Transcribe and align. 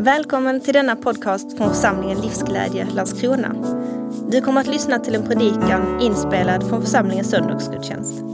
Välkommen 0.00 0.60
till 0.60 0.74
denna 0.74 0.96
podcast 0.96 1.56
från 1.56 1.74
församlingen 1.74 2.20
Livsglädje 2.20 2.86
Landskrona. 2.94 3.54
Du 4.28 4.40
kommer 4.40 4.60
att 4.60 4.66
lyssna 4.66 4.98
till 4.98 5.14
en 5.14 5.22
predikan 5.22 6.00
inspelad 6.00 6.68
från 6.68 6.82
församlingens 6.82 7.30
söndagsgudstjänst. 7.30 8.24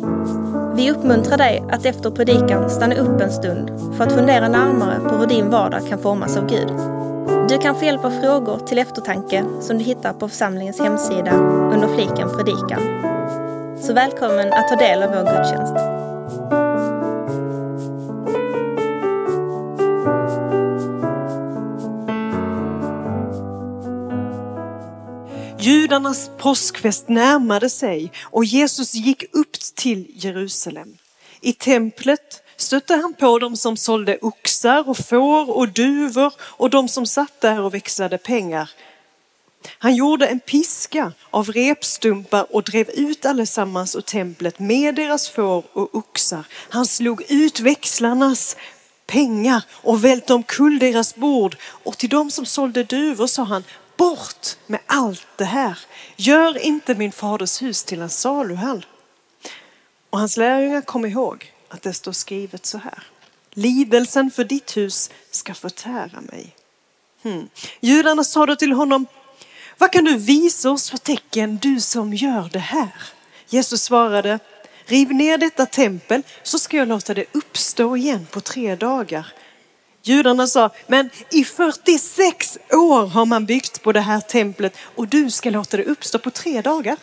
Vi 0.77 0.91
uppmuntrar 0.91 1.37
dig 1.37 1.65
att 1.71 1.87
efter 1.87 2.11
predikan 2.11 2.71
stanna 2.71 2.95
upp 2.95 3.21
en 3.21 3.33
stund 3.33 3.71
för 3.97 4.05
att 4.05 4.13
fundera 4.13 4.49
närmare 4.49 5.01
på 5.01 5.17
hur 5.17 5.27
din 5.27 5.51
vardag 5.51 5.89
kan 5.89 5.99
formas 5.99 6.37
av 6.37 6.47
Gud. 6.47 6.73
Du 7.49 7.59
kan 7.59 7.75
få 7.75 7.85
hjälp 7.85 8.05
av 8.05 8.11
frågor 8.11 8.59
till 8.67 8.79
eftertanke 8.79 9.45
som 9.61 9.79
du 9.79 9.85
hittar 9.85 10.13
på 10.13 10.29
församlingens 10.29 10.81
hemsida 10.81 11.33
under 11.75 11.89
fliken 11.95 12.29
predikan. 12.37 12.81
Så 13.81 13.93
välkommen 13.93 14.53
att 14.53 14.69
ta 14.69 14.77
del 14.77 15.03
av 15.03 15.09
vår 15.09 15.37
gudstjänst. 15.37 15.96
Judarnas 25.87 26.31
påskfest 26.39 27.09
närmade 27.09 27.71
sig 27.71 28.13
och 28.23 28.45
Jesus 28.45 28.95
gick 28.95 29.25
upp 29.33 29.53
till 29.53 30.07
Jerusalem. 30.15 30.97
I 31.41 31.53
templet 31.53 32.43
stötte 32.57 32.95
han 32.95 33.15
på 33.15 33.39
dem 33.39 33.57
som 33.57 33.77
sålde 33.77 34.19
oxar 34.23 34.89
och 34.89 34.99
får 34.99 35.51
och 35.51 35.69
duvor 35.69 36.33
och 36.41 36.71
de 36.71 36.89
som 36.89 37.07
satt 37.07 37.41
där 37.41 37.61
och 37.61 37.75
växlade 37.75 38.19
pengar. 38.19 38.71
Han 39.79 39.95
gjorde 39.95 40.27
en 40.27 40.41
piska 40.41 41.13
av 41.31 41.53
repstumpar 41.53 42.47
och 42.55 42.63
drev 42.63 42.91
ut 42.91 43.27
allesammans 43.27 43.97
ur 43.97 44.01
templet 44.01 44.59
med 44.59 44.95
deras 44.95 45.29
får 45.29 45.65
och 45.73 45.95
oxar. 45.95 46.45
Han 46.51 46.87
slog 46.87 47.23
ut 47.29 47.61
växlarnas 47.61 48.57
pengar 49.07 49.63
och 49.71 50.05
välte 50.05 50.35
omkull 50.35 50.79
deras 50.79 51.17
bord 51.17 51.57
och 51.63 51.99
till 51.99 52.09
dem 52.09 52.31
som 52.31 52.47
sålde 52.47 52.85
duvor 52.85 53.27
sa 53.27 53.43
han 53.43 53.65
bort 53.97 54.57
med 54.67 54.81
allt 54.87 55.27
det 55.37 55.45
här. 55.45 55.79
Gör 56.17 56.59
inte 56.59 56.95
min 56.95 57.13
faders 57.13 57.63
hus 57.63 57.85
till 57.85 58.01
en 58.01 58.11
saluhall. 58.11 58.87
Och 60.11 60.19
hans 60.19 60.37
lärjungar 60.37 60.81
kom 60.81 61.07
ihåg 61.07 61.53
att 61.69 61.83
det 61.83 61.93
står 61.93 62.13
skrivet 62.13 62.67
så 62.67 62.79
här. 62.79 63.03
Lidelsen 63.51 64.31
för 64.31 64.45
ditt 64.45 64.77
hus 64.77 65.11
ska 65.31 65.55
förtära 65.55 66.21
mig. 66.21 66.57
Hmm. 67.23 67.49
Judarna 67.81 68.25
sa 68.25 68.47
då 68.47 68.57
till 68.57 68.73
honom, 68.73 69.07
vad 69.79 69.93
kan 69.93 70.05
du 70.05 70.17
visa 70.17 70.71
oss 70.71 70.91
för 70.91 70.99
tecken 70.99 71.59
du 71.63 71.81
som 71.81 72.15
gör 72.15 72.49
det 72.53 72.59
här? 72.59 73.03
Jesus 73.49 73.83
svarade, 73.83 74.39
riv 74.85 75.15
ner 75.15 75.39
detta 75.39 75.67
tempel 75.67 76.23
så 76.43 76.59
ska 76.59 76.77
jag 76.77 76.89
låta 76.89 77.15
det 77.15 77.25
uppstå 77.33 77.97
igen 77.97 78.27
på 78.31 78.41
tre 78.41 78.77
dagar. 78.77 79.33
Judarna 80.09 80.47
sa, 80.47 80.71
men 80.87 81.11
i 81.31 81.45
46 81.45 82.59
år 82.71 83.07
har 83.07 83.27
man 83.27 83.47
byggt 83.47 83.83
på 83.83 83.93
det 83.93 84.01
här 84.01 84.21
templet 84.21 84.77
och 84.79 85.09
du 85.09 85.31
ska 85.31 85.51
låta 85.51 85.77
det 85.77 85.85
uppstå 85.85 86.19
på 86.19 86.31
tre 86.31 86.61
dagar. 86.61 86.97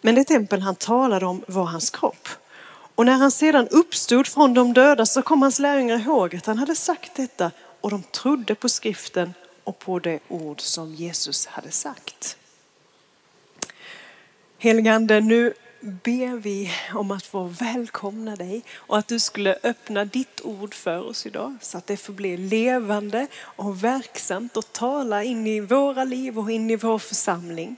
Men 0.00 0.14
det 0.14 0.24
tempel 0.24 0.60
han 0.60 0.74
talade 0.74 1.26
om 1.26 1.44
var 1.48 1.64
hans 1.64 1.90
kropp. 1.90 2.28
Och 2.94 3.06
när 3.06 3.12
han 3.12 3.30
sedan 3.30 3.68
uppstod 3.68 4.26
från 4.26 4.54
de 4.54 4.74
döda 4.74 5.06
så 5.06 5.22
kom 5.22 5.42
hans 5.42 5.58
lärjungar 5.58 5.98
ihåg 5.98 6.36
att 6.36 6.46
han 6.46 6.58
hade 6.58 6.74
sagt 6.74 7.14
detta 7.14 7.50
och 7.80 7.90
de 7.90 8.02
trodde 8.02 8.54
på 8.54 8.68
skriften 8.68 9.34
och 9.64 9.78
på 9.78 9.98
det 9.98 10.18
ord 10.28 10.60
som 10.60 10.94
Jesus 10.94 11.46
hade 11.46 11.70
sagt. 11.70 12.36
Heligande, 14.58 15.20
nu 15.20 15.54
ber 15.80 16.36
vi 16.36 16.70
om 16.94 17.10
att 17.10 17.26
få 17.26 17.44
välkomna 17.44 18.36
dig 18.36 18.62
och 18.76 18.98
att 18.98 19.08
du 19.08 19.18
skulle 19.18 19.58
öppna 19.62 20.04
ditt 20.04 20.40
ord 20.40 20.74
för 20.74 21.08
oss 21.08 21.26
idag 21.26 21.56
så 21.60 21.78
att 21.78 21.86
det 21.86 21.96
får 21.96 22.12
bli 22.12 22.36
levande 22.36 23.26
och 23.36 23.84
verksamt 23.84 24.56
och 24.56 24.72
tala 24.72 25.24
in 25.24 25.46
i 25.46 25.60
våra 25.60 26.04
liv 26.04 26.38
och 26.38 26.50
in 26.50 26.70
i 26.70 26.76
vår 26.76 26.98
församling. 26.98 27.76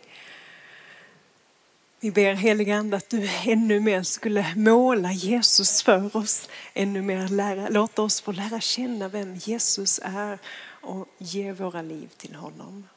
Vi 2.01 2.11
ber 2.11 2.35
helige 2.35 2.77
Ande 2.77 2.97
att 2.97 3.11
du 3.11 3.31
ännu 3.45 3.81
mer 3.81 4.03
skulle 4.03 4.55
måla 4.57 5.13
Jesus 5.13 5.83
för 5.83 6.17
oss. 6.17 6.49
Ännu 6.75 7.03
mer 7.03 7.29
lära, 7.29 7.69
låta 7.69 8.03
oss 8.03 8.21
få 8.21 8.33
lära 8.33 8.61
känna 8.61 9.09
vem 9.09 9.35
Jesus 9.35 10.01
är 10.03 10.39
och 10.83 11.09
ge 11.19 11.53
våra 11.53 11.83
liv 11.83 12.09
till 12.17 12.35
honom. 12.35 12.89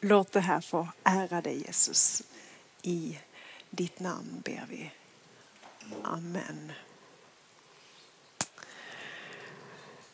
Låt 0.00 0.32
det 0.32 0.40
här 0.40 0.60
få 0.60 0.88
ära 1.04 1.40
dig 1.40 1.62
Jesus. 1.66 2.22
I 2.82 3.18
ditt 3.70 4.00
namn 4.00 4.42
ber 4.44 4.64
vi. 4.68 4.90
Amen. 6.02 6.72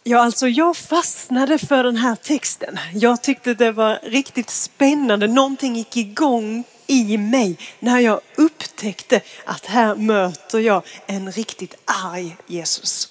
Ja, 0.02 0.20
alltså 0.20 0.48
jag 0.48 0.76
fastnade 0.76 1.58
för 1.58 1.84
den 1.84 1.96
här 1.96 2.16
texten. 2.16 2.78
Jag 2.94 3.22
tyckte 3.22 3.54
det 3.54 3.72
var 3.72 3.98
riktigt 4.02 4.50
spännande. 4.50 5.26
Någonting 5.26 5.76
gick 5.76 5.96
igång 5.96 6.64
i 6.86 7.18
mig 7.18 7.58
när 7.78 7.98
jag 7.98 8.20
upptäckte 8.36 9.20
att 9.44 9.66
här 9.66 9.94
möter 9.94 10.58
jag 10.58 10.82
en 11.06 11.32
riktigt 11.32 11.74
arg 11.84 12.36
Jesus. 12.46 13.08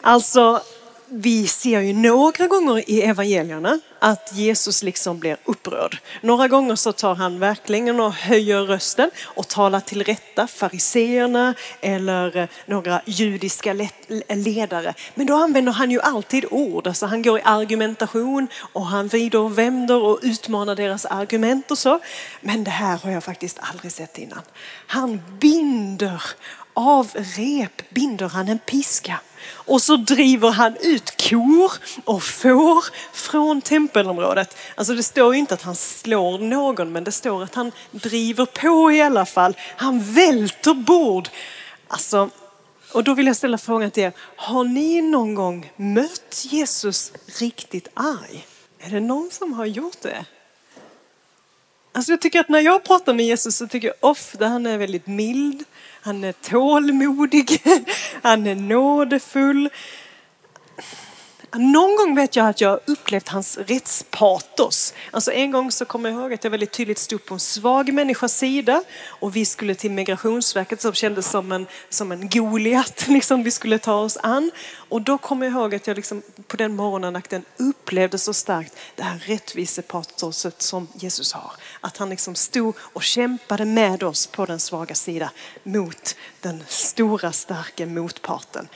Alltså 0.00 0.62
vi 1.14 1.46
ser 1.46 1.80
ju 1.80 1.92
några 1.92 2.46
gånger 2.46 2.90
i 2.90 3.02
evangelierna 3.02 3.80
att 3.98 4.32
Jesus 4.32 4.82
liksom 4.82 5.18
blir 5.18 5.36
upprörd. 5.44 5.98
Några 6.20 6.48
gånger 6.48 6.76
så 6.76 6.92
tar 6.92 7.14
han 7.14 7.38
verkligen 7.38 8.00
och 8.00 8.12
höjer 8.12 8.62
rösten 8.62 9.10
och 9.22 9.48
talar 9.48 9.80
till 9.80 10.04
rätta 10.04 10.46
fariseerna 10.46 11.54
eller 11.80 12.36
eh, 12.36 12.48
några 12.66 13.02
judiska 13.04 13.72
ledare. 14.28 14.94
Men 15.14 15.26
då 15.26 15.34
använder 15.34 15.72
han 15.72 15.90
ju 15.90 16.00
alltid 16.00 16.44
ord, 16.50 16.86
alltså 16.86 17.06
han 17.06 17.22
går 17.22 17.38
i 17.38 17.42
argumentation 17.44 18.48
och 18.72 18.86
han 18.86 19.08
vrider 19.08 19.38
och 19.38 19.58
vänder 19.58 20.02
och 20.02 20.18
utmanar 20.22 20.76
deras 20.76 21.04
argument 21.04 21.70
och 21.70 21.78
så. 21.78 22.00
Men 22.40 22.64
det 22.64 22.70
här 22.70 22.98
har 22.98 23.10
jag 23.10 23.24
faktiskt 23.24 23.58
aldrig 23.60 23.92
sett 23.92 24.18
innan. 24.18 24.42
Han 24.86 25.20
binder 25.40 26.22
av 26.74 27.10
rep 27.14 27.90
binder 27.90 28.28
han 28.28 28.48
en 28.48 28.58
piska 28.58 29.20
och 29.44 29.82
så 29.82 29.96
driver 29.96 30.50
han 30.50 30.76
ut 30.80 31.28
kor 31.28 31.72
och 32.04 32.22
får 32.22 32.84
från 33.12 33.60
tempelområdet. 33.60 34.56
Alltså 34.74 34.94
det 34.94 35.02
står 35.02 35.34
inte 35.34 35.54
att 35.54 35.62
han 35.62 35.76
slår 35.76 36.38
någon 36.38 36.92
men 36.92 37.04
det 37.04 37.12
står 37.12 37.42
att 37.42 37.54
han 37.54 37.72
driver 37.90 38.46
på 38.46 38.92
i 38.92 39.02
alla 39.02 39.26
fall. 39.26 39.56
Han 39.76 40.12
välter 40.12 40.74
bord. 40.74 41.28
Alltså, 41.88 42.30
och 42.92 43.04
då 43.04 43.14
vill 43.14 43.26
jag 43.26 43.36
ställa 43.36 43.58
frågan 43.58 43.90
till 43.90 44.02
er. 44.02 44.12
Har 44.36 44.64
ni 44.64 45.02
någon 45.02 45.34
gång 45.34 45.72
mött 45.76 46.44
Jesus 46.44 47.12
riktigt 47.38 47.88
arg? 47.94 48.46
Är 48.78 48.90
det 48.90 49.00
någon 49.00 49.30
som 49.30 49.52
har 49.52 49.66
gjort 49.66 50.00
det? 50.02 50.24
Alltså 51.94 52.12
jag 52.12 52.20
tycker 52.20 52.40
att 52.40 52.48
när 52.48 52.60
jag 52.60 52.84
pratar 52.84 53.14
med 53.14 53.26
Jesus 53.26 53.56
så 53.56 53.66
tycker 53.66 53.88
jag 53.88 53.96
ofta 54.00 54.46
han 54.46 54.66
är 54.66 54.78
väldigt 54.78 55.06
mild. 55.06 55.64
Han 56.04 56.24
är 56.24 56.32
tålmodig, 56.32 57.62
han 58.22 58.46
är 58.46 58.54
nådefull. 58.54 59.68
Någon 61.56 61.96
gång 61.96 62.14
vet 62.14 62.36
jag 62.36 62.48
att 62.48 62.60
jag 62.60 62.80
upplevt 62.86 63.28
hans 63.28 63.58
rättspatos. 63.58 64.94
Alltså 65.10 65.32
en 65.32 65.50
gång 65.50 65.70
så 65.70 65.84
kommer 65.84 66.10
jag 66.10 66.20
ihåg 66.20 66.32
att 66.32 66.44
jag 66.44 66.50
väldigt 66.50 66.72
tydligt 66.72 66.98
stod 66.98 67.24
på 67.24 67.34
en 67.34 67.40
svag 67.40 67.92
människas 67.92 68.38
sida 68.38 68.82
och 69.06 69.36
vi 69.36 69.44
skulle 69.44 69.74
till 69.74 69.90
migrationsverket 69.90 70.80
som 70.80 70.92
kändes 70.92 71.30
som 71.30 71.52
en, 71.52 71.66
som 71.88 72.12
en 72.12 72.28
Goliat, 72.28 73.04
liksom 73.08 73.42
vi 73.42 73.50
skulle 73.50 73.78
ta 73.78 73.94
oss 73.94 74.18
an. 74.22 74.50
Och 74.74 75.02
då 75.02 75.18
kommer 75.18 75.46
jag 75.46 75.52
ihåg 75.52 75.74
att 75.74 75.86
jag 75.86 75.96
liksom 75.96 76.22
på 76.46 76.56
den 76.56 76.76
morgonandakten 76.76 77.44
upplevde 77.56 78.18
så 78.18 78.32
starkt 78.32 78.76
det 78.96 79.02
här 79.02 79.18
rättvisepatoset 79.26 80.62
som 80.62 80.88
Jesus 80.94 81.32
har. 81.32 81.52
Att 81.80 81.96
han 81.96 82.10
liksom 82.10 82.34
stod 82.34 82.74
och 82.78 83.02
kämpade 83.02 83.64
med 83.64 84.02
oss 84.02 84.26
på 84.26 84.46
den 84.46 84.60
svaga 84.60 84.94
sidan 84.94 85.28
mot 85.62 86.16
den 86.40 86.64
stora 86.68 87.32
starka 87.32 87.86
motparten. 87.86 88.68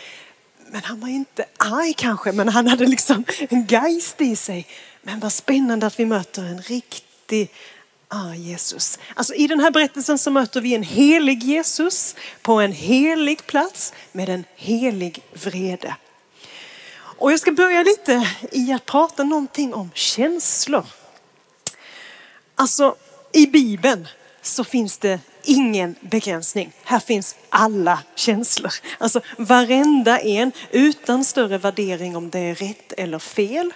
Men 0.76 0.84
han 0.84 1.00
var 1.00 1.08
inte 1.08 1.44
arg 1.56 1.94
kanske, 1.96 2.32
men 2.32 2.48
han 2.48 2.66
hade 2.66 2.86
liksom 2.86 3.24
en 3.48 3.66
geist 3.66 4.20
i 4.20 4.36
sig. 4.36 4.66
Men 5.02 5.20
vad 5.20 5.32
spännande 5.32 5.86
att 5.86 6.00
vi 6.00 6.04
möter 6.04 6.42
en 6.42 6.62
riktig 6.62 7.50
arg 8.08 8.38
Jesus. 8.38 8.98
Alltså 9.14 9.34
i 9.34 9.46
den 9.46 9.60
här 9.60 9.70
berättelsen 9.70 10.18
så 10.18 10.30
möter 10.30 10.60
vi 10.60 10.74
en 10.74 10.82
helig 10.82 11.42
Jesus 11.42 12.14
på 12.42 12.60
en 12.60 12.72
helig 12.72 13.46
plats 13.46 13.92
med 14.12 14.28
en 14.28 14.44
helig 14.56 15.22
vrede. 15.32 15.96
Och 16.96 17.32
jag 17.32 17.40
ska 17.40 17.52
börja 17.52 17.82
lite 17.82 18.28
i 18.52 18.72
att 18.72 18.86
prata 18.86 19.24
någonting 19.24 19.74
om 19.74 19.90
känslor. 19.94 20.86
Alltså 22.54 22.96
i 23.32 23.46
Bibeln 23.46 24.08
så 24.42 24.64
finns 24.64 24.98
det 24.98 25.20
ingen 25.46 25.94
begränsning. 26.00 26.72
Här 26.84 27.00
finns 27.00 27.36
alla 27.48 28.02
känslor. 28.14 28.72
Alltså 28.98 29.20
varenda 29.38 30.20
en 30.20 30.52
utan 30.70 31.24
större 31.24 31.58
värdering 31.58 32.16
om 32.16 32.30
det 32.30 32.38
är 32.38 32.54
rätt 32.54 32.92
eller 32.92 33.18
fel. 33.18 33.72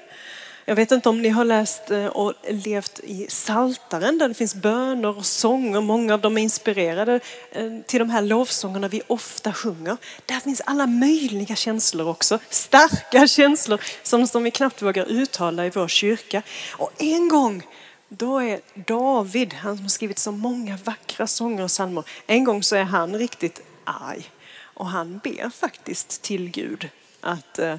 Jag 0.65 0.77
vet 0.77 0.93
inte 0.93 1.09
om 1.09 1.23
ni 1.23 1.29
har 1.29 1.45
läst 1.45 1.91
eh, 1.91 2.07
och 2.07 2.35
levt 2.49 3.01
i 3.03 3.27
Saltaren 3.29 4.19
där 4.19 4.29
det 4.29 4.35
finns 4.35 4.55
böner 4.55 5.19
och 5.19 5.27
sånger. 5.27 5.81
Många 5.81 6.15
av 6.15 6.21
dem 6.21 6.39
är 6.39 6.43
inspirerade 6.43 7.21
eh, 7.53 7.71
till 7.87 7.99
de 7.99 8.11
här 8.11 8.23
lovsångerna 8.23 8.89
vi 8.89 9.03
ofta 9.07 9.53
sjunger. 9.53 9.97
Där 10.27 10.41
finns 10.41 10.63
alla 10.65 10.87
möjliga 10.87 11.57
känslor 11.57 12.09
också. 12.09 12.39
Starka 12.51 13.27
känslor 13.27 13.81
som, 14.03 14.27
som 14.27 14.43
vi 14.43 14.51
knappt 14.51 14.83
vågar 14.83 15.05
uttala 15.05 15.67
i 15.67 15.71
vår 15.71 15.89
kyrka. 15.89 16.43
Och 16.73 16.91
en 16.99 17.29
gång 17.29 17.63
då 18.13 18.39
är 18.39 18.61
David, 18.75 19.55
han 19.55 19.77
som 19.77 19.85
har 19.85 19.91
skrivit 19.91 20.19
så 20.19 20.33
många 20.33 20.79
vackra 20.85 21.27
sånger 21.27 21.65
och 21.65 21.69
psalmer, 21.69 22.05
en 22.27 22.45
gång 22.45 22.63
så 22.63 22.77
är 22.77 22.83
han 22.83 23.19
riktigt 23.19 23.61
arg. 23.85 24.31
Och 24.63 24.87
han 24.87 25.19
ber 25.19 25.51
faktiskt 25.51 26.23
till 26.23 26.51
Gud 26.51 26.89
att 27.21 27.59
eh, 27.59 27.77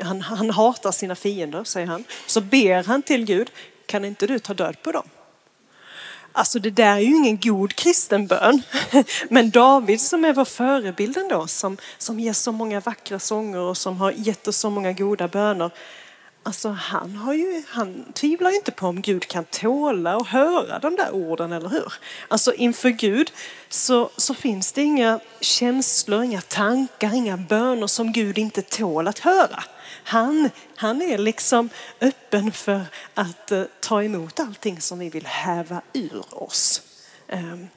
han, 0.00 0.20
han 0.20 0.50
hatar 0.50 0.92
sina 0.92 1.14
fiender, 1.14 1.64
säger 1.64 1.86
han. 1.86 2.04
Så 2.26 2.40
ber 2.40 2.84
han 2.84 3.02
till 3.02 3.24
Gud, 3.24 3.50
kan 3.86 4.04
inte 4.04 4.26
du 4.26 4.38
ta 4.38 4.54
död 4.54 4.82
på 4.82 4.92
dem? 4.92 5.08
Alltså 6.32 6.58
det 6.58 6.70
där 6.70 6.96
är 6.96 7.00
ju 7.00 7.16
ingen 7.16 7.40
god 7.40 7.74
kristen 7.74 8.26
bön. 8.26 8.62
Men 9.30 9.50
David 9.50 10.00
som 10.00 10.24
är 10.24 10.32
vår 10.32 10.44
förebild 10.44 11.16
ändå, 11.16 11.46
som, 11.46 11.76
som 11.98 12.20
ger 12.20 12.32
så 12.32 12.52
många 12.52 12.80
vackra 12.80 13.18
sånger 13.18 13.58
och 13.58 13.76
som 13.76 13.96
har 13.96 14.12
gett 14.12 14.48
oss 14.48 14.56
så 14.56 14.70
många 14.70 14.92
goda 14.92 15.28
böner. 15.28 15.70
Alltså 16.46 16.68
han, 16.68 17.16
har 17.16 17.34
ju, 17.34 17.62
han 17.68 18.04
tvivlar 18.12 18.50
ju 18.50 18.56
inte 18.56 18.70
på 18.70 18.86
om 18.86 19.00
Gud 19.00 19.28
kan 19.28 19.44
tåla 19.44 20.16
och 20.16 20.26
höra 20.26 20.78
de 20.78 20.96
där 20.96 21.10
orden, 21.14 21.52
eller 21.52 21.68
hur? 21.68 21.92
Alltså 22.28 22.54
inför 22.54 22.88
Gud 22.88 23.32
så, 23.68 24.10
så 24.16 24.34
finns 24.34 24.72
det 24.72 24.82
inga 24.82 25.20
känslor, 25.40 26.22
inga 26.22 26.40
tankar, 26.40 27.14
inga 27.14 27.36
böner 27.36 27.86
som 27.86 28.12
Gud 28.12 28.38
inte 28.38 28.62
tål 28.62 29.08
att 29.08 29.18
höra. 29.18 29.64
Han, 30.04 30.50
han 30.76 31.02
är 31.02 31.18
liksom 31.18 31.68
öppen 32.00 32.52
för 32.52 32.82
att 33.14 33.52
eh, 33.52 33.62
ta 33.80 34.02
emot 34.02 34.40
allting 34.40 34.80
som 34.80 34.98
vi 34.98 35.10
vill 35.10 35.26
häva 35.26 35.82
ur 35.92 36.42
oss. 36.42 36.82
Ehm, 37.28 37.68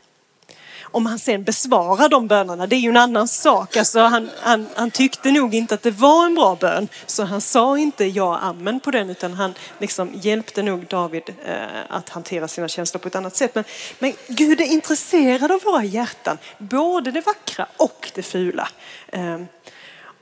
om 0.92 1.06
han 1.06 1.20
sen 1.20 1.44
besvarar 1.44 2.10
de 2.10 2.28
bönerna, 2.28 2.68
det 2.68 2.76
är 2.76 2.80
ju 2.80 2.90
en 2.90 2.98
annan 2.98 3.28
sak. 3.28 3.78
Alltså 3.78 4.00
han, 4.00 4.30
han, 4.42 4.68
han, 4.76 4.92
tyckte 4.92 5.32
nog 5.32 5.56
inte 5.56 5.74
att 5.76 5.82
det 5.82 5.92
var 5.92 6.26
en 6.26 6.36
bra 6.36 6.56
bön, 6.56 6.88
så 7.06 7.24
han 7.24 7.42
sa 7.42 7.78
inte 7.78 8.06
ja, 8.06 8.38
amen 8.38 8.80
på 8.80 8.92
den, 8.92 9.10
utan 9.10 9.34
han 9.34 9.54
liksom 9.78 10.12
hjälpte 10.14 10.64
nog 10.64 10.86
David 10.86 11.24
eh, 11.46 11.56
att 11.90 12.10
hantera 12.10 12.48
sina 12.48 12.68
känslor 12.68 13.00
på 13.00 13.08
ett 13.08 13.16
annat 13.16 13.36
sätt. 13.36 13.56
Men, 13.56 13.64
men 14.00 14.14
Gud 14.28 14.62
är 14.62 14.66
intresserad 14.66 15.52
av 15.52 15.62
våra 15.66 15.84
hjärtan, 15.84 16.38
både 16.58 17.12
det 17.12 17.22
vackra 17.22 17.68
och 17.78 18.12
det 18.16 18.24
fula. 18.24 18.70
Eh, 19.08 19.40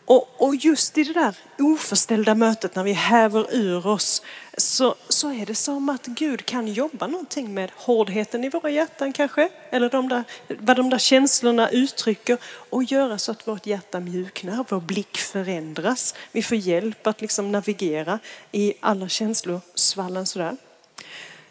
och, 0.07 0.27
och, 0.37 0.55
just 0.55 0.97
i 0.97 1.03
det 1.03 1.13
där 1.13 1.35
oförställda 1.59 2.35
mötet 2.35 2.75
när 2.75 2.83
vi 2.83 2.93
häver 2.93 3.55
ur 3.55 3.87
oss 3.87 4.21
så, 4.57 4.95
så 5.09 5.31
är 5.31 5.45
det 5.45 5.55
som 5.55 5.89
att 5.89 6.05
Gud 6.05 6.45
kan 6.45 6.67
jobba 6.67 7.07
någonting 7.07 7.53
med 7.53 7.71
hårdheten 7.75 8.43
i 8.43 8.49
våra 8.49 8.69
hjärtan 8.69 9.13
kanske. 9.13 9.49
Eller 9.69 9.89
de 9.89 10.09
där, 10.09 10.23
vad 10.47 10.77
de 10.77 10.89
där 10.89 10.97
känslorna 10.97 11.69
uttrycker 11.69 12.37
och 12.69 12.83
göra 12.83 13.17
så 13.17 13.31
att 13.31 13.47
vårt 13.47 13.65
hjärta 13.65 13.99
mjuknar, 13.99 14.65
vår 14.69 14.79
blick 14.79 15.17
förändras. 15.17 16.15
Vi 16.31 16.43
får 16.43 16.57
hjälp 16.57 17.07
att 17.07 17.21
liksom 17.21 17.51
navigera 17.51 18.19
i 18.51 18.73
alla 18.79 19.09
känslosvallen 19.09 20.25
sådär. 20.25 20.57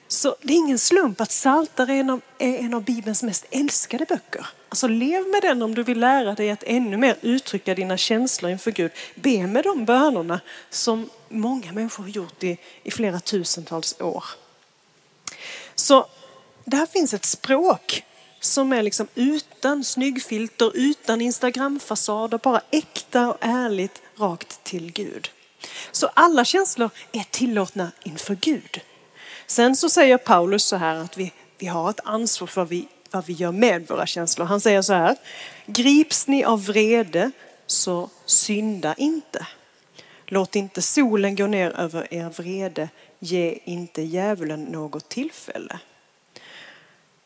Så 0.09 0.37
det 0.43 0.53
är 0.53 0.57
ingen 0.57 0.79
slump 0.79 1.21
att 1.21 1.29
Psaltare 1.29 1.93
är 1.93 2.01
en 2.01 2.11
av, 2.11 2.21
är 2.39 2.59
en 2.59 2.75
av 2.75 2.85
Bibelns 2.85 3.23
mest 3.23 3.45
älskade 3.51 4.05
böcker. 4.05 4.47
Alltså 4.69 4.89
lev 4.89 5.27
med 5.29 5.43
den 5.43 5.63
om 5.63 5.75
du 5.75 5.83
vill 5.83 6.01
lära 6.01 6.35
dig 6.35 6.51
att 6.51 6.63
ännu 6.67 6.97
mer 6.97 7.17
uttrycka 7.21 7.75
dina 7.75 7.97
känslor 7.97 8.51
inför 8.51 8.71
Gud. 8.71 8.91
Be 9.15 9.47
med 9.47 9.65
de 9.65 9.85
bönerna 9.85 10.41
som 10.71 11.11
många 11.29 11.73
människor 11.73 12.03
har 12.03 12.11
gjort 12.11 12.43
i, 12.43 12.59
i 12.83 12.91
flera 12.91 13.21
tusentals 13.21 14.01
år. 14.01 14.25
Så 15.75 16.07
där 16.65 16.87
finns 16.87 17.15
ett 17.15 17.25
språk 17.25 18.05
som 18.41 18.73
är 18.73 18.83
liksom 18.83 19.09
utan 19.15 19.85
snyggfilter, 19.85 20.73
utan 20.75 21.21
Instagramfasader, 21.21 22.39
bara 22.39 22.61
äkta 22.71 23.29
och 23.29 23.37
ärligt 23.41 24.03
rakt 24.17 24.65
till 24.65 24.93
Gud. 24.93 25.31
Så 25.93 26.07
alla 26.15 26.45
känslor 26.45 26.91
är 27.13 27.25
tillåtna 27.31 27.93
inför 28.05 28.35
Gud. 28.35 28.81
Sen 29.47 29.77
så 29.77 29.89
säger 29.89 30.19
Paulus 30.19 30.65
så 30.65 30.77
här 30.77 30.97
att 30.97 31.17
vi, 31.17 31.33
vi 31.59 31.67
har 31.67 31.91
ett 31.91 32.01
ansvar 32.05 32.47
för 32.47 32.61
vad 32.61 32.69
vi, 32.69 32.89
vad 33.11 33.27
vi 33.27 33.33
gör 33.33 33.53
med 33.53 33.89
våra 33.89 34.07
känslor. 34.07 34.47
Han 34.47 34.61
säger 34.61 34.83
så 34.83 34.93
här, 34.93 35.17
grips 35.67 36.29
ni 36.29 36.45
av 36.45 36.65
vrede 36.65 37.31
så 37.67 38.11
synda 38.27 38.95
inte. 38.95 39.47
Låt 40.27 40.57
inte 40.57 40.83
solen 40.83 41.37
gå 41.37 41.47
ner 41.47 41.71
över 41.71 42.15
er 42.15 42.31
vrede, 42.37 42.89
ge 43.19 43.59
inte 43.65 44.03
djävulen 44.03 44.65
något 44.65 45.09
tillfälle. 45.09 45.79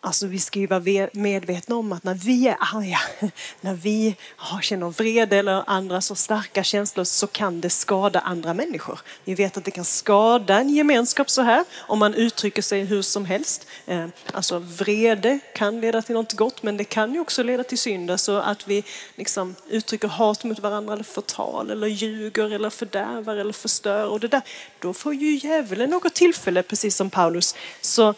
Alltså 0.02 0.26
vi 0.26 0.38
ska 0.38 0.58
ju 0.58 0.66
vara 0.66 1.08
medvetna 1.12 1.76
om 1.76 1.92
att 1.92 2.04
när 2.04 2.14
vi 2.14 2.48
är 2.48 2.56
arga, 2.60 2.98
när 3.60 3.74
vi 3.74 4.16
känner 4.62 4.90
vrede 4.90 5.36
eller 5.36 5.62
andra 5.66 6.00
så 6.00 6.14
starka 6.14 6.62
känslor 6.62 7.04
så 7.04 7.26
kan 7.26 7.60
det 7.60 7.70
skada 7.70 8.20
andra 8.20 8.54
människor. 8.54 9.00
Vi 9.24 9.34
vet 9.34 9.56
att 9.56 9.64
det 9.64 9.70
kan 9.70 9.84
skada 9.84 10.58
en 10.58 10.70
gemenskap 10.70 11.30
så 11.30 11.42
här 11.42 11.64
om 11.78 11.98
man 11.98 12.14
uttrycker 12.14 12.62
sig 12.62 12.84
hur 12.84 13.02
som 13.02 13.24
helst. 13.24 13.66
Eh, 13.86 14.06
alltså 14.32 14.58
vrede 14.58 15.38
kan 15.54 15.80
leda 15.80 16.02
till 16.02 16.14
något 16.14 16.32
gott 16.32 16.62
men 16.62 16.76
det 16.76 16.84
kan 16.84 17.14
ju 17.14 17.20
också 17.20 17.42
leda 17.42 17.64
till 17.64 17.78
synd. 17.78 18.10
Alltså 18.10 18.38
att 18.38 18.68
vi 18.68 18.84
liksom 19.16 19.54
uttrycker 19.68 20.08
hat 20.08 20.44
mot 20.44 20.58
varandra 20.58 20.92
eller 20.92 21.04
förtal 21.04 21.70
eller 21.70 21.86
ljuger 21.86 22.50
eller 22.50 22.70
fördärvar 22.70 23.36
eller 23.36 23.52
förstör 23.52 24.06
och 24.06 24.20
det 24.20 24.28
där. 24.28 24.42
Då 24.78 24.92
får 24.92 25.14
ju 25.14 25.36
djävulen 25.36 25.90
något 25.90 26.14
tillfälle 26.14 26.62
precis 26.62 26.96
som 26.96 27.10
Paulus. 27.10 27.54
Så 27.80 28.14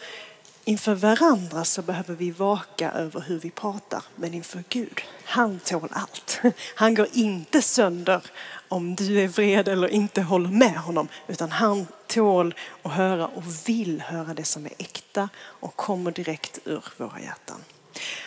Inför 0.65 0.95
varandra 0.95 1.65
så 1.65 1.81
behöver 1.81 2.15
vi 2.15 2.31
vaka 2.31 2.91
över 2.91 3.21
hur 3.21 3.39
vi 3.39 3.51
pratar, 3.51 4.03
men 4.15 4.33
inför 4.33 4.63
Gud, 4.69 5.01
han 5.23 5.59
tål 5.59 5.89
allt. 5.91 6.41
Han 6.75 6.95
går 6.95 7.07
inte 7.13 7.61
sönder 7.61 8.21
om 8.67 8.95
du 8.95 9.21
är 9.21 9.27
vred 9.27 9.67
eller 9.67 9.87
inte 9.87 10.21
håller 10.21 10.49
med 10.49 10.75
honom, 10.75 11.07
utan 11.27 11.51
han 11.51 11.87
tål 12.07 12.55
att 12.83 12.91
höra 12.91 13.27
och 13.27 13.43
vill 13.65 14.01
höra 14.01 14.33
det 14.33 14.43
som 14.43 14.65
är 14.65 14.73
äkta 14.77 15.29
och 15.37 15.75
kommer 15.75 16.11
direkt 16.11 16.59
ur 16.65 16.83
våra 16.97 17.19
hjärtan. 17.19 17.57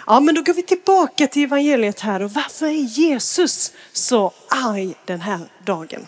Ja, 0.06 0.20
men 0.20 0.34
då 0.34 0.42
går 0.42 0.54
vi 0.54 0.62
tillbaka 0.62 1.26
till 1.26 1.44
evangeliet 1.44 2.00
här 2.00 2.22
och 2.22 2.30
varför 2.30 2.66
är 2.66 2.98
Jesus 2.98 3.72
så 3.92 4.32
arg 4.48 4.94
den 5.04 5.20
här 5.20 5.40
dagen? 5.64 6.06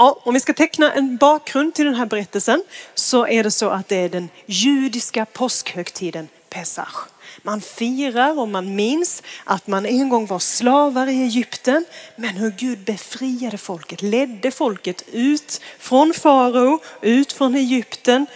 Ja, 0.00 0.20
om 0.22 0.34
vi 0.34 0.40
ska 0.40 0.52
teckna 0.52 0.92
en 0.92 1.16
bakgrund 1.16 1.74
till 1.74 1.84
den 1.84 1.94
här 1.94 2.06
berättelsen 2.06 2.62
så 2.94 3.26
är 3.26 3.44
det 3.44 3.50
så 3.50 3.70
att 3.70 3.88
det 3.88 3.96
är 3.96 4.08
den 4.08 4.28
judiska 4.46 5.24
påskhögtiden 5.24 6.28
Pesach. 6.50 6.94
Man 7.42 7.60
firar 7.60 8.38
och 8.38 8.48
man 8.48 8.74
minns 8.74 9.22
att 9.44 9.66
man 9.66 9.86
en 9.86 10.08
gång 10.08 10.26
var 10.26 10.38
slavar 10.38 11.06
i 11.06 11.22
Egypten 11.22 11.84
men 12.16 12.36
hur 12.36 12.50
Gud 12.50 12.78
befriade 12.78 13.58
folket, 13.58 14.02
ledde 14.02 14.50
folket 14.50 15.04
ut 15.12 15.60
från 15.78 16.12
farao, 16.14 16.80
ut 17.00 17.32
från 17.32 17.54
Egypten, 17.54 18.26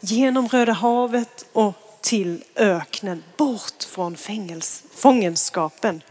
genom 0.00 0.48
Röda 0.48 0.72
havet 0.72 1.46
och 1.52 1.74
till 2.00 2.44
öknen, 2.56 3.22
bort 3.36 3.84
från 3.90 4.16
fängels, 4.16 4.82
fångenskapen. 4.94 6.02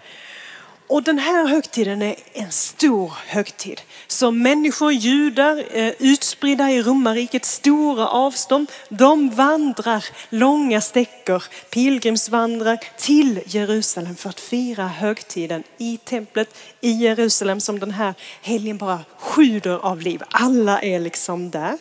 Och 0.88 1.04
den 1.04 1.20
här 1.20 1.48
högtiden 1.48 2.02
är 2.02 2.16
en 2.34 2.52
stor 2.52 3.14
högtid. 3.28 3.82
Så 4.08 4.32
människor, 4.32 4.92
judar, 4.92 5.64
eh, 5.72 5.94
utspridda 6.00 6.72
i 6.72 6.82
romarriket, 6.82 7.46
stora 7.46 8.08
avstånd, 8.08 8.72
de 8.90 9.30
vandrar 9.30 10.06
långa 10.30 10.82
sträckor, 10.82 11.44
pilgrimsvandrar 11.70 12.78
till 12.98 13.40
Jerusalem 13.46 14.16
för 14.16 14.30
att 14.30 14.40
fira 14.40 14.88
högtiden 14.88 15.64
i 15.78 15.98
templet 15.98 16.58
i 16.82 16.92
Jerusalem 16.92 17.60
som 17.60 17.80
den 17.80 17.92
här 17.92 18.14
helgen 18.42 18.78
bara 18.78 19.00
sjuder 19.20 19.86
av 19.86 20.02
liv. 20.02 20.22
Alla 20.30 20.82
är 20.82 21.00
liksom 21.00 21.52
där. 21.52 21.78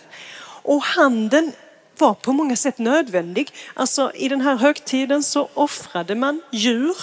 Och 0.63 0.83
handeln 0.83 1.53
var 1.99 2.15
på 2.15 2.33
många 2.33 2.57
sätt 2.57 2.79
nödvändig. 2.79 3.51
Alltså 3.75 4.13
i 4.15 4.29
den 4.29 4.41
här 4.41 4.57
högtiden 4.57 5.23
så 5.23 5.49
offrade 5.55 6.15
man 6.15 6.43
djur. 6.51 6.97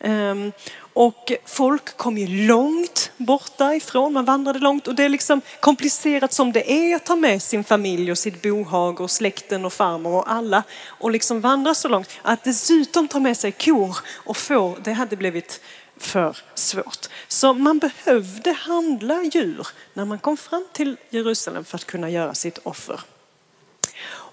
Ehm, 0.00 0.52
och 0.92 1.32
folk 1.46 1.96
kom 1.96 2.18
ju 2.18 2.46
långt 2.46 3.12
borta 3.16 3.74
ifrån, 3.74 4.12
man 4.12 4.24
vandrade 4.24 4.58
långt 4.58 4.88
och 4.88 4.94
det 4.94 5.04
är 5.04 5.08
liksom 5.08 5.40
komplicerat 5.60 6.32
som 6.32 6.52
det 6.52 6.72
är 6.72 6.96
att 6.96 7.06
ta 7.06 7.16
med 7.16 7.42
sin 7.42 7.64
familj 7.64 8.10
och 8.10 8.18
sitt 8.18 8.42
bohag 8.42 9.00
och 9.00 9.10
släkten 9.10 9.64
och 9.64 9.72
farmor 9.72 10.14
och 10.14 10.32
alla 10.32 10.62
och 10.86 11.10
liksom 11.10 11.40
vandra 11.40 11.74
så 11.74 11.88
långt. 11.88 12.08
Att 12.22 12.44
dessutom 12.44 13.08
ta 13.08 13.18
med 13.18 13.36
sig 13.36 13.52
kor 13.52 13.96
och 14.08 14.36
får, 14.36 14.78
det 14.84 14.92
hade 14.92 15.16
blivit 15.16 15.60
för 15.96 16.36
svårt. 16.54 17.06
Så 17.28 17.54
man 17.54 17.78
behövde 17.78 18.52
handla 18.52 19.22
djur 19.22 19.66
när 19.94 20.04
man 20.04 20.18
kom 20.18 20.36
fram 20.36 20.66
till 20.72 20.96
Jerusalem 21.10 21.64
för 21.64 21.76
att 21.76 21.84
kunna 21.84 22.10
göra 22.10 22.34
sitt 22.34 22.58
offer. 22.58 23.00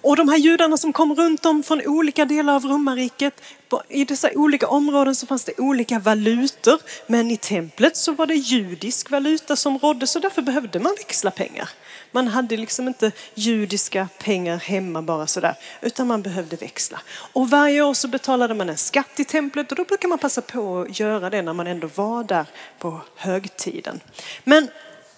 Och 0.07 0.15
de 0.15 0.29
här 0.29 0.37
judarna 0.37 0.77
som 0.77 0.93
kom 0.93 1.15
runt 1.15 1.45
om 1.45 1.63
från 1.63 1.81
olika 1.85 2.25
delar 2.25 2.55
av 2.55 2.65
romarriket, 2.65 3.41
i 3.89 4.05
dessa 4.05 4.29
olika 4.35 4.67
områden 4.67 5.15
så 5.15 5.25
fanns 5.25 5.43
det 5.43 5.53
olika 5.57 5.99
valutor. 5.99 6.79
Men 7.07 7.31
i 7.31 7.37
templet 7.37 7.97
så 7.97 8.11
var 8.11 8.25
det 8.25 8.35
judisk 8.35 9.11
valuta 9.11 9.55
som 9.55 9.77
rådde 9.77 10.07
så 10.07 10.19
därför 10.19 10.41
behövde 10.41 10.79
man 10.79 10.95
växla 10.97 11.31
pengar. 11.31 11.69
Man 12.11 12.27
hade 12.27 12.57
liksom 12.57 12.87
inte 12.87 13.11
judiska 13.33 14.07
pengar 14.19 14.57
hemma 14.57 15.01
bara 15.01 15.27
sådär, 15.27 15.55
utan 15.81 16.07
man 16.07 16.21
behövde 16.21 16.55
växla. 16.55 17.01
Och 17.33 17.49
varje 17.49 17.81
år 17.81 17.93
så 17.93 18.07
betalade 18.07 18.53
man 18.53 18.69
en 18.69 18.77
skatt 18.77 19.19
i 19.19 19.23
templet 19.23 19.71
och 19.71 19.77
då 19.77 19.83
brukar 19.83 20.07
man 20.07 20.17
passa 20.17 20.41
på 20.41 20.81
att 20.81 20.99
göra 20.99 21.29
det 21.29 21.41
när 21.41 21.53
man 21.53 21.67
ändå 21.67 21.89
var 21.95 22.23
där 22.23 22.45
på 22.79 23.01
högtiden. 23.15 23.99
Men 24.43 24.69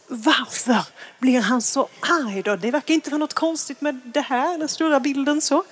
varför 0.10 0.86
blir 1.20 1.42
han 1.42 1.62
så 1.62 1.90
arg 2.00 2.42
då? 2.42 2.56
Det 2.56 2.72
verkar 2.72 2.94
inte 2.94 3.10
vara 3.10 3.20
något 3.20 3.34
konstigt 3.34 3.82
med 3.82 4.02
det 4.14 4.22
här, 4.22 4.58
den 4.58 4.68
stora 4.68 5.00
bilden 5.00 5.42
så. 5.42 5.64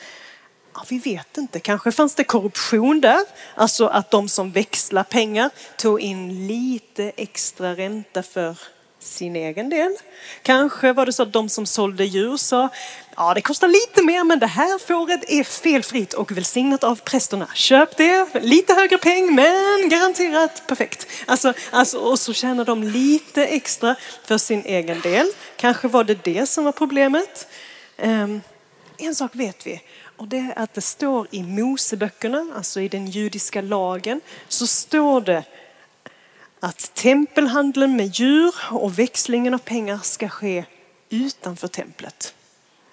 Ja, 0.73 0.83
vi 0.89 0.99
vet 0.99 1.37
inte, 1.37 1.59
kanske 1.59 1.91
fanns 1.91 2.15
det 2.15 2.23
korruption 2.23 3.01
där. 3.01 3.19
Alltså 3.55 3.87
att 3.87 4.11
de 4.11 4.29
som 4.29 4.51
växlar 4.51 5.03
pengar 5.03 5.49
tog 5.77 6.01
in 6.01 6.47
lite 6.47 7.11
extra 7.15 7.75
ränta 7.75 8.23
för 8.23 8.57
sin 8.99 9.35
egen 9.35 9.69
del. 9.69 9.97
Kanske 10.41 10.93
var 10.93 11.05
det 11.05 11.13
så 11.13 11.23
att 11.23 11.33
de 11.33 11.49
som 11.49 11.65
sålde 11.65 12.05
djur 12.05 12.37
sa 12.37 12.69
Ja, 13.15 13.33
det 13.33 13.41
kostar 13.41 13.67
lite 13.67 14.03
mer 14.03 14.23
men 14.23 14.39
det 14.39 14.47
här 14.47 14.79
fåret 14.79 15.23
är 15.27 15.43
felfritt 15.43 16.13
och 16.13 16.31
välsignat 16.31 16.83
av 16.83 16.95
prästerna. 16.95 17.47
Köp 17.53 17.97
det, 17.97 18.27
lite 18.41 18.73
högre 18.73 18.97
peng 18.97 19.35
men 19.35 19.89
garanterat 19.89 20.67
perfekt. 20.67 21.07
Alltså, 21.25 21.53
alltså, 21.71 21.97
och 21.97 22.19
så 22.19 22.33
tjänar 22.33 22.65
de 22.65 22.83
lite 22.83 23.45
extra 23.45 23.95
för 24.23 24.37
sin 24.37 24.65
egen 24.65 25.01
del. 25.01 25.27
Kanske 25.55 25.87
var 25.87 26.03
det 26.03 26.23
det 26.23 26.49
som 26.49 26.63
var 26.63 26.71
problemet. 26.71 27.47
Um, 27.97 28.41
en 28.97 29.15
sak 29.15 29.31
vet 29.33 29.67
vi 29.67 29.81
och 30.17 30.27
det 30.27 30.37
är 30.37 30.59
att 30.59 30.73
det 30.73 30.81
står 30.81 31.27
i 31.31 31.43
Moseböckerna, 31.43 32.45
alltså 32.55 32.81
i 32.81 32.87
den 32.87 33.07
judiska 33.07 33.61
lagen, 33.61 34.21
så 34.47 34.67
står 34.67 35.21
det 35.21 35.43
att 36.67 36.93
tempelhandeln 36.93 37.95
med 37.95 38.07
djur 38.07 38.53
och 38.71 38.99
växlingen 38.99 39.53
av 39.53 39.57
pengar 39.57 39.99
ska 40.03 40.29
ske 40.29 40.65
utanför 41.09 41.67
templet. 41.67 42.33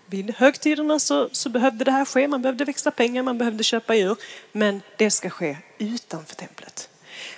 Vid 0.07 0.35
högtiderna 0.37 0.99
så, 0.99 1.29
så 1.33 1.49
behövde 1.49 1.85
det 1.85 1.91
här 1.91 2.05
ske, 2.05 2.29
man 2.29 2.43
behövde 2.43 2.65
växla 2.65 2.91
pengar, 2.91 3.23
man 3.23 3.39
behövde 3.39 3.65
köpa 3.65 3.95
djur, 3.95 4.17
men 4.53 4.83
det 4.97 5.11
ska 5.11 5.31
ske 5.31 5.57
utanför 5.79 6.35
templet. 6.35 6.89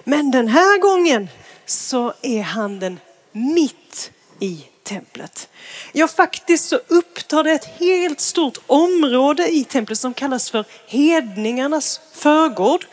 Men 0.05 0.31
den 0.31 0.49
här 0.49 0.78
gången 0.78 1.28
så 1.66 2.14
är 2.23 2.43
handeln 2.43 2.99
mitt 3.33 4.11
i 4.40 4.64
templet. 4.83 5.49
Ja, 5.93 6.09
faktiskt 6.09 6.69
så 6.69 6.76
upptar 6.88 7.45
det 7.45 7.52
ett 7.52 7.78
helt 7.78 8.21
stort 8.21 8.59
område 8.66 9.49
i 9.49 9.64
templet 9.64 9.99
som 9.99 10.14
kallas 10.14 10.50
för 10.50 10.64
hedningarnas 10.87 12.00
förgård. 12.12 12.87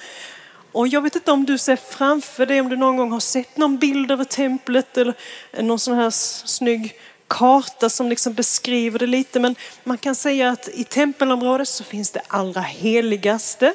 Och 0.74 0.88
jag 0.88 1.02
vet 1.02 1.16
inte 1.16 1.32
om 1.32 1.46
du 1.46 1.58
ser 1.58 1.76
framför 1.76 2.46
dig, 2.46 2.62
om 2.62 2.70
du 2.70 2.78
någon 2.78 2.98
gång 2.98 3.12
har 3.12 3.20
sett 3.20 3.58
någon 3.58 3.78
bild 3.78 4.12
över 4.12 4.24
templet 4.24 4.98
eller 4.98 5.14
någon 5.60 5.80
sån 5.80 5.96
här 5.96 6.10
snygg 6.10 6.96
karta 7.28 7.90
som 7.90 8.10
liksom 8.10 8.34
beskriver 8.34 9.00
det 9.00 9.08
lite. 9.08 9.40
Men 9.40 9.56
man 9.84 9.98
kan 9.98 10.16
säga 10.16 10.50
att 10.50 10.70
i 10.74 10.84
tempelområdet 10.84 11.68
så 11.68 11.84
finns 11.84 12.12
det 12.12 12.22
allra 12.28 12.62
heligaste 12.62 13.74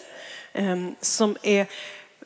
ehm, 0.52 0.94
som 1.00 1.36
är 1.42 1.66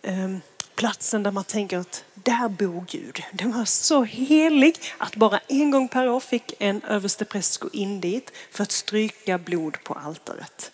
ehm, 0.03 0.41
platsen 0.75 1.23
där 1.23 1.31
man 1.31 1.45
tänker 1.45 1.79
att 1.79 2.05
där 2.15 2.49
bor 2.49 2.85
Gud. 2.89 3.23
Den 3.33 3.53
var 3.53 3.65
så 3.65 4.03
helig 4.03 4.79
att 4.99 5.17
bara 5.17 5.41
en 5.49 5.71
gång 5.71 5.89
per 5.89 6.09
år 6.09 6.21
fick 6.21 6.55
en 6.59 6.83
överstepräst 6.83 7.59
gå 7.59 7.69
in 7.73 8.01
dit 8.01 8.33
för 8.51 8.63
att 8.63 8.73
stryka 8.73 9.39
blod 9.39 9.77
på 9.85 9.95
altaret. 9.95 10.73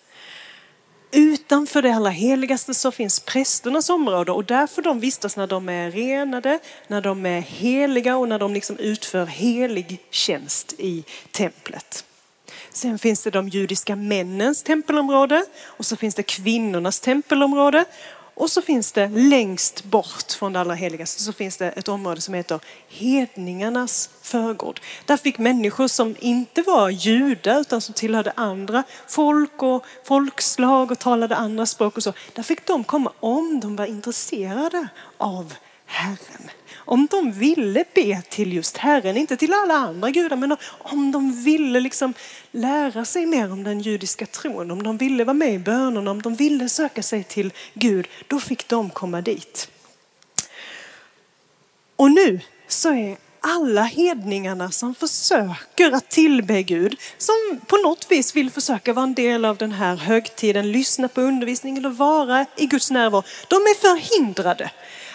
Utanför 1.49 1.81
det 1.81 1.95
allra 1.95 2.09
heligaste 2.09 2.73
så 2.73 2.91
finns 2.91 3.19
prästernas 3.19 3.89
område 3.89 4.31
och 4.31 4.45
där 4.45 4.67
får 4.67 4.81
de 4.81 4.99
vistas 4.99 5.37
när 5.37 5.47
de 5.47 5.69
är 5.69 5.91
renade, 5.91 6.59
när 6.87 7.01
de 7.01 7.25
är 7.25 7.41
heliga 7.41 8.17
och 8.17 8.29
när 8.29 8.39
de 8.39 8.53
liksom 8.53 8.77
utför 8.77 9.25
helig 9.25 9.99
tjänst 10.09 10.73
i 10.77 11.03
templet. 11.31 12.05
Sen 12.71 12.99
finns 12.99 13.23
det 13.23 13.29
de 13.29 13.49
judiska 13.49 13.95
männens 13.95 14.63
tempelområde 14.63 15.45
och 15.63 15.85
så 15.85 15.95
finns 15.95 16.15
det 16.15 16.23
kvinnornas 16.23 16.99
tempelområde 16.99 17.85
och 18.39 18.51
så 18.51 18.61
finns 18.61 18.91
det 18.91 19.07
längst 19.07 19.83
bort 19.83 20.31
från 20.31 20.53
det 20.53 20.59
allra 20.59 20.73
heligaste 20.73 21.23
så 21.23 21.33
finns 21.33 21.57
det 21.57 21.69
ett 21.71 21.87
område 21.87 22.21
som 22.21 22.33
heter 22.33 22.59
hedningarnas 22.89 24.09
förgård. 24.21 24.81
Där 25.05 25.17
fick 25.17 25.37
människor 25.37 25.87
som 25.87 26.15
inte 26.19 26.61
var 26.61 26.89
judar 26.89 27.59
utan 27.59 27.81
som 27.81 27.93
tillhörde 27.93 28.33
andra 28.35 28.83
folk 29.07 29.63
och 29.63 29.85
folkslag 30.03 30.91
och 30.91 30.99
talade 30.99 31.35
andra 31.35 31.65
språk 31.65 31.97
och 31.97 32.03
så. 32.03 32.13
Där 32.33 32.43
fick 32.43 32.65
de 32.65 32.83
komma 32.83 33.11
om 33.19 33.59
de 33.59 33.75
var 33.75 33.85
intresserade 33.85 34.87
av 35.17 35.53
Herren. 35.85 36.49
Om 36.89 37.07
de 37.11 37.31
ville 37.31 37.85
be 37.93 38.21
till 38.29 38.53
just 38.53 38.77
Herren, 38.77 39.17
inte 39.17 39.37
till 39.37 39.53
alla 39.53 39.73
andra 39.73 40.11
gudar, 40.11 40.35
men 40.35 40.57
om 40.79 41.11
de 41.11 41.43
ville 41.43 41.79
liksom 41.79 42.13
lära 42.51 43.05
sig 43.05 43.25
mer 43.25 43.51
om 43.51 43.63
den 43.63 43.79
judiska 43.79 44.25
tron, 44.25 44.71
om 44.71 44.83
de 44.83 44.97
ville 44.97 45.23
vara 45.23 45.33
med 45.33 45.53
i 45.53 45.59
bönerna, 45.59 46.11
om 46.11 46.21
de 46.21 46.35
ville 46.35 46.69
söka 46.69 47.03
sig 47.03 47.23
till 47.23 47.53
Gud, 47.73 48.07
då 48.27 48.39
fick 48.39 48.67
de 48.67 48.89
komma 48.89 49.21
dit. 49.21 49.71
Och 51.95 52.11
nu 52.11 52.39
så 52.67 52.93
är 52.93 53.17
alla 53.39 53.83
hedningarna 53.83 54.71
som 54.71 54.95
försöker 54.95 55.91
att 55.91 56.09
tillbe 56.09 56.63
Gud, 56.63 56.99
som 57.17 57.59
på 57.67 57.77
något 57.77 58.11
vis 58.11 58.35
vill 58.35 58.51
försöka 58.51 58.93
vara 58.93 59.03
en 59.03 59.13
del 59.13 59.45
av 59.45 59.57
den 59.57 59.71
här 59.71 59.95
högtiden, 59.95 60.71
lyssna 60.71 61.07
på 61.07 61.21
undervisning 61.21 61.77
eller 61.77 61.89
vara 61.89 62.45
i 62.57 62.65
Guds 62.65 62.91
närvaro, 62.91 63.23
de 63.47 63.55
är 63.55 63.81
förhindrade. 63.81 64.71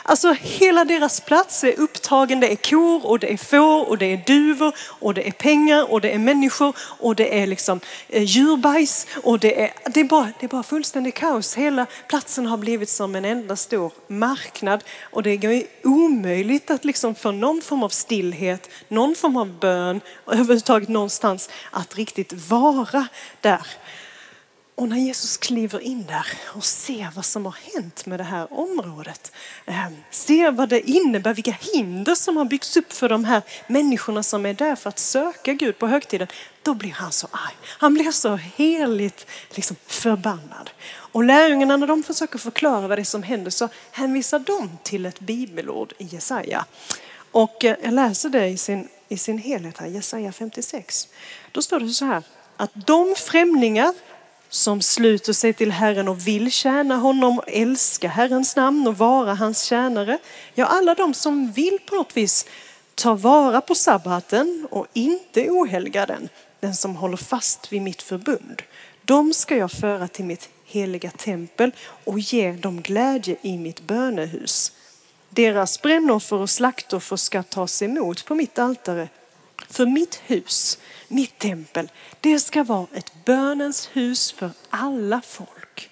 Alltså 0.06 0.32
hela 0.32 0.84
deras 0.84 1.20
plats 1.20 1.64
är 1.64 1.80
upptagen. 1.80 2.40
Det 2.40 2.52
är 2.52 2.56
kor 2.56 3.06
och 3.06 3.18
det 3.18 3.32
är 3.32 3.36
får 3.36 3.88
och 3.88 3.98
det 3.98 4.06
är 4.06 4.22
duvor 4.26 4.72
och 4.78 5.14
det 5.14 5.28
är 5.28 5.32
pengar 5.32 5.92
och 5.92 6.00
det 6.00 6.10
är 6.14 6.18
människor 6.18 6.76
och 6.78 7.16
det 7.16 7.38
är 7.38 7.46
liksom 7.46 7.80
eh, 8.08 8.22
djurbajs 8.22 9.06
och 9.22 9.38
det 9.38 9.62
är, 9.62 9.72
det 9.90 10.00
är, 10.00 10.04
bara, 10.04 10.32
det 10.40 10.46
är 10.46 10.48
bara 10.48 10.62
fullständigt 10.62 11.14
kaos. 11.14 11.54
Hela 11.54 11.86
platsen 12.08 12.46
har 12.46 12.56
blivit 12.56 12.88
som 12.88 13.14
en 13.14 13.24
enda 13.24 13.56
stor 13.56 13.92
marknad 14.06 14.84
och 15.00 15.22
det 15.22 15.30
är 15.30 15.62
omöjligt 15.82 16.70
att 16.70 16.84
liksom 16.84 17.14
få 17.14 17.30
någon 17.30 17.62
form 17.62 17.82
av 17.82 17.88
stillhet, 17.88 18.70
någon 18.88 19.14
form 19.14 19.36
av 19.36 19.58
bön 19.58 20.00
och 20.24 20.32
överhuvudtaget 20.32 20.88
någonstans 20.88 21.50
att 21.70 21.96
riktigt 21.96 22.32
vara 22.32 23.06
där. 23.40 23.66
Och 24.76 24.88
när 24.88 24.96
Jesus 24.96 25.36
kliver 25.36 25.80
in 25.80 26.06
där 26.06 26.26
och 26.44 26.64
ser 26.64 27.10
vad 27.14 27.24
som 27.24 27.44
har 27.44 27.56
hänt 27.74 28.06
med 28.06 28.20
det 28.20 28.24
här 28.24 28.52
området, 28.52 29.32
eh, 29.66 29.88
ser 30.10 30.50
vad 30.50 30.68
det 30.68 30.90
innebär, 30.90 31.34
vilka 31.34 31.56
hinder 31.60 32.14
som 32.14 32.36
har 32.36 32.44
byggts 32.44 32.76
upp 32.76 32.92
för 32.92 33.08
de 33.08 33.24
här 33.24 33.42
människorna 33.66 34.22
som 34.22 34.46
är 34.46 34.54
där 34.54 34.76
för 34.76 34.88
att 34.88 34.98
söka 34.98 35.52
Gud 35.52 35.78
på 35.78 35.86
högtiden, 35.86 36.28
då 36.62 36.74
blir 36.74 36.92
han 36.92 37.12
så 37.12 37.28
arg. 37.30 37.54
Han 37.64 37.94
blir 37.94 38.10
så 38.10 38.36
heligt 38.36 39.26
liksom 39.50 39.76
förbannad. 39.86 40.70
Och 40.86 41.24
lärjungarna 41.24 41.76
när 41.76 41.86
de 41.86 42.02
försöker 42.02 42.38
förklara 42.38 42.88
vad 42.88 42.98
det 42.98 43.02
är 43.02 43.04
som 43.04 43.22
händer 43.22 43.50
så 43.50 43.68
hänvisar 43.90 44.38
de 44.38 44.78
till 44.82 45.06
ett 45.06 45.20
bibelord 45.20 45.92
i 45.98 46.04
Jesaja. 46.04 46.64
Och 47.30 47.64
eh, 47.64 47.76
jag 47.82 47.94
läser 47.94 48.28
det 48.28 48.48
i 48.48 48.56
sin, 48.56 48.88
i 49.08 49.18
sin 49.18 49.38
helhet 49.38 49.78
här, 49.78 49.86
Jesaja 49.86 50.32
56. 50.32 51.08
Då 51.52 51.62
står 51.62 51.80
det 51.80 51.88
så 51.88 52.04
här 52.04 52.22
att 52.56 52.70
de 52.86 53.14
främlingar 53.18 53.94
som 54.54 54.82
sluter 54.82 55.32
sig 55.32 55.52
till 55.52 55.72
Herren 55.72 56.08
och 56.08 56.26
vill 56.26 56.52
tjäna 56.52 56.96
honom 56.96 57.38
och 57.38 57.44
älska 57.46 58.08
Herrens 58.08 58.56
namn 58.56 58.86
och 58.86 58.98
vara 58.98 59.34
hans 59.34 59.62
tjänare. 59.62 60.18
Ja, 60.54 60.66
alla 60.66 60.94
de 60.94 61.14
som 61.14 61.52
vill 61.52 61.78
på 61.86 61.94
något 61.94 62.16
vis 62.16 62.46
ta 62.94 63.14
vara 63.14 63.60
på 63.60 63.74
sabbaten 63.74 64.66
och 64.70 64.86
inte 64.92 65.50
ohelga 65.50 66.06
den, 66.06 66.28
den 66.60 66.74
som 66.74 66.96
håller 66.96 67.16
fast 67.16 67.72
vid 67.72 67.82
mitt 67.82 68.02
förbund. 68.02 68.62
De 69.04 69.34
ska 69.34 69.56
jag 69.56 69.72
föra 69.72 70.08
till 70.08 70.24
mitt 70.24 70.48
heliga 70.64 71.10
tempel 71.10 71.70
och 72.04 72.18
ge 72.18 72.52
dem 72.52 72.82
glädje 72.82 73.36
i 73.42 73.58
mitt 73.58 73.80
bönehus. 73.80 74.72
Deras 75.30 75.82
brännoffer 75.82 76.36
och 76.36 76.50
slaktoffer 76.50 77.16
ska 77.16 77.42
tas 77.42 77.82
emot 77.82 78.24
på 78.24 78.34
mitt 78.34 78.58
altare. 78.58 79.08
För 79.74 79.86
mitt 79.86 80.20
hus 80.26 80.78
mitt 81.08 81.38
tempel, 81.38 81.90
det 82.20 82.40
ska 82.40 82.64
vara 82.64 82.86
ett 82.94 83.12
bönens 83.24 83.88
hus 83.92 84.32
för 84.32 84.50
alla 84.70 85.20
folk. 85.20 85.90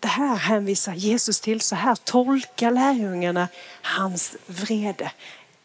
Det 0.00 0.08
här 0.08 0.36
hänvisar 0.36 0.94
Jesus 0.94 1.40
till, 1.40 1.60
så 1.60 1.74
här 1.74 1.94
tolkar 1.94 2.70
lärjungarna 2.70 3.48
hans 3.82 4.36
vrede. 4.46 5.12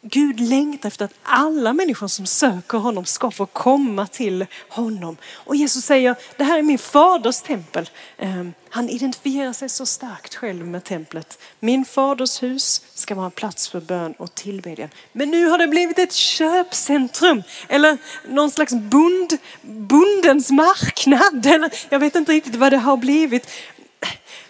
Gud 0.08 0.40
längtar 0.40 0.88
efter 0.88 1.06
att 1.06 1.14
alla 1.24 1.74
människor 1.74 2.08
som 2.08 2.26
söker 2.26 2.78
honom 2.78 3.06
ska 3.06 3.32
få 3.32 3.46
komma 3.46 4.08
till 4.08 4.46
honom. 4.70 5.18
Och 5.34 5.56
Jesus 5.56 5.86
säger, 5.86 6.16
det 6.38 6.44
här 6.44 6.58
är 6.58 6.62
min 6.62 6.78
faders 6.78 7.42
tempel. 7.42 7.90
Ehm, 8.18 8.54
han 8.70 8.90
identifierar 8.90 9.54
sig 9.54 9.70
så 9.70 9.86
starkt 9.86 10.36
själv 10.36 10.68
med 10.68 10.84
templet. 10.84 11.40
Min 11.60 11.86
faders 11.86 12.44
hus 12.44 12.82
ska 12.94 13.16
vara 13.16 13.26
en 13.26 13.32
plats 13.32 13.68
för 13.68 13.82
bön 13.82 14.14
och 14.18 14.36
tillbedjan. 14.36 14.90
Men 15.12 15.32
nu 15.32 15.46
har 15.46 15.58
det 15.58 15.68
blivit 15.68 16.00
ett 16.00 16.14
köpcentrum 16.14 17.44
eller 17.68 17.98
någon 18.28 18.52
slags 18.52 18.74
bond, 18.74 19.38
bondens 19.62 20.52
marknad. 20.52 21.46
Eller 21.46 21.72
jag 21.90 22.00
vet 22.00 22.16
inte 22.16 22.32
riktigt 22.32 22.56
vad 22.56 22.72
det 22.72 22.78
har 22.78 22.98
blivit. 22.98 23.48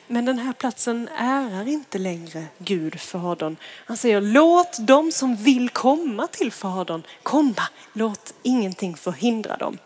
Men 0.08 0.26
den 0.26 0.40
här 0.40 0.54
platsen 0.54 1.10
ärar 1.18 1.68
inte 1.68 1.98
längre 1.98 2.46
Gud, 2.58 3.00
Fadern. 3.00 3.58
Han 3.86 3.98
säger 3.98 4.22
låt 4.22 4.78
de 4.80 5.12
som 5.12 5.36
vill 5.36 5.70
komma 5.70 6.28
till 6.28 6.52
Fadern 6.52 7.04
komma. 7.24 7.64
Låt 7.94 8.34
ingenting 8.44 8.96
förhindra 8.98 9.58
dem. 9.58 9.78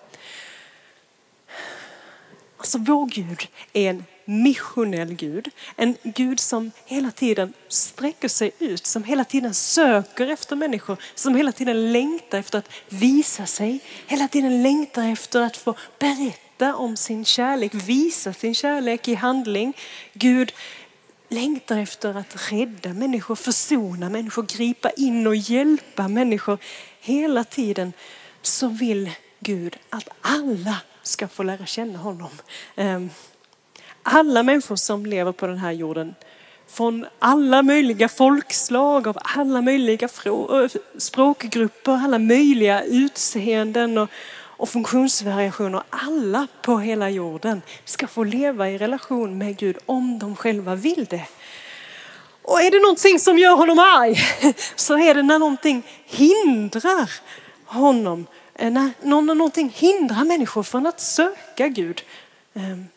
Alltså 2.57 2.77
vår 2.77 3.05
Gud 3.05 3.47
är 3.73 3.89
en 3.89 4.05
missionell 4.25 5.13
Gud. 5.13 5.49
En 5.75 5.95
Gud 6.03 6.39
som 6.39 6.71
hela 6.85 7.11
tiden 7.11 7.53
sträcker 7.67 8.27
sig 8.27 8.51
ut, 8.59 8.85
som 8.85 9.03
hela 9.03 9.23
tiden 9.23 9.53
söker 9.53 10.27
efter 10.27 10.55
människor, 10.55 10.97
som 11.15 11.35
hela 11.35 11.51
tiden 11.51 11.91
längtar 11.91 12.39
efter 12.39 12.57
att 12.57 12.69
visa 12.89 13.45
sig, 13.45 13.79
hela 14.07 14.27
tiden 14.27 14.63
längtar 14.63 15.11
efter 15.11 15.41
att 15.41 15.57
få 15.57 15.75
berätta 15.99 16.48
berätta 16.59 16.75
om 16.75 16.97
sin 16.97 17.25
kärlek, 17.25 17.73
visa 17.73 18.33
sin 18.33 18.53
kärlek 18.53 19.07
i 19.07 19.15
handling. 19.15 19.73
Gud 20.13 20.51
längtar 21.29 21.77
efter 21.77 22.17
att 22.17 22.51
rädda 22.51 22.93
människor, 22.93 23.35
försona 23.35 24.09
människor, 24.09 24.43
gripa 24.43 24.89
in 24.89 25.27
och 25.27 25.35
hjälpa 25.35 26.07
människor. 26.07 26.57
Hela 27.01 27.43
tiden 27.43 27.93
så 28.41 28.67
vill 28.67 29.11
Gud 29.39 29.77
att 29.89 30.09
alla 30.21 30.77
ska 31.03 31.27
få 31.27 31.43
lära 31.43 31.65
känna 31.65 31.97
honom. 31.97 32.31
Ehm, 32.75 33.09
alla 34.03 34.43
människor 34.43 34.75
som 34.75 35.05
lever 35.05 35.31
på 35.31 35.47
den 35.47 35.57
här 35.57 35.71
jorden 35.71 36.15
från 36.67 37.05
alla 37.19 37.63
möjliga 37.63 38.09
folkslag, 38.09 39.07
av 39.07 39.17
alla 39.23 39.61
möjliga 39.61 40.09
eh, 40.25 40.69
språkgrupper, 40.97 41.91
alla 41.91 42.19
möjliga 42.19 42.83
utseenden 42.83 43.97
och, 43.97 44.09
och 44.59 44.69
funktionsvariationer, 44.69 45.83
alla 45.89 46.47
på 46.61 46.77
hela 46.79 47.09
jorden, 47.09 47.61
ska 47.85 48.07
få 48.07 48.23
leva 48.23 48.69
i 48.69 48.77
relation 48.77 49.37
med 49.37 49.57
Gud 49.57 49.77
om 49.85 50.19
de 50.19 50.35
själva 50.35 50.75
vill 50.75 51.05
det. 51.05 51.25
Och 52.41 52.61
är 52.61 52.71
det 52.71 52.79
någonting 52.79 53.19
som 53.19 53.37
gör 53.37 53.55
honom 53.55 53.79
arg 53.79 54.15
så 54.75 54.97
är 54.97 55.13
det 55.13 55.23
när 55.23 55.39
någonting 55.39 55.83
hindrar 56.05 57.11
honom, 57.65 58.27
eh, 58.55 58.71
när 58.71 59.35
någonting 59.35 59.73
hindrar 59.75 60.23
människor 60.23 60.63
från 60.63 60.85
att 60.85 61.01
söka 61.01 61.67
Gud. 61.67 62.01
Ehm, 62.53 62.87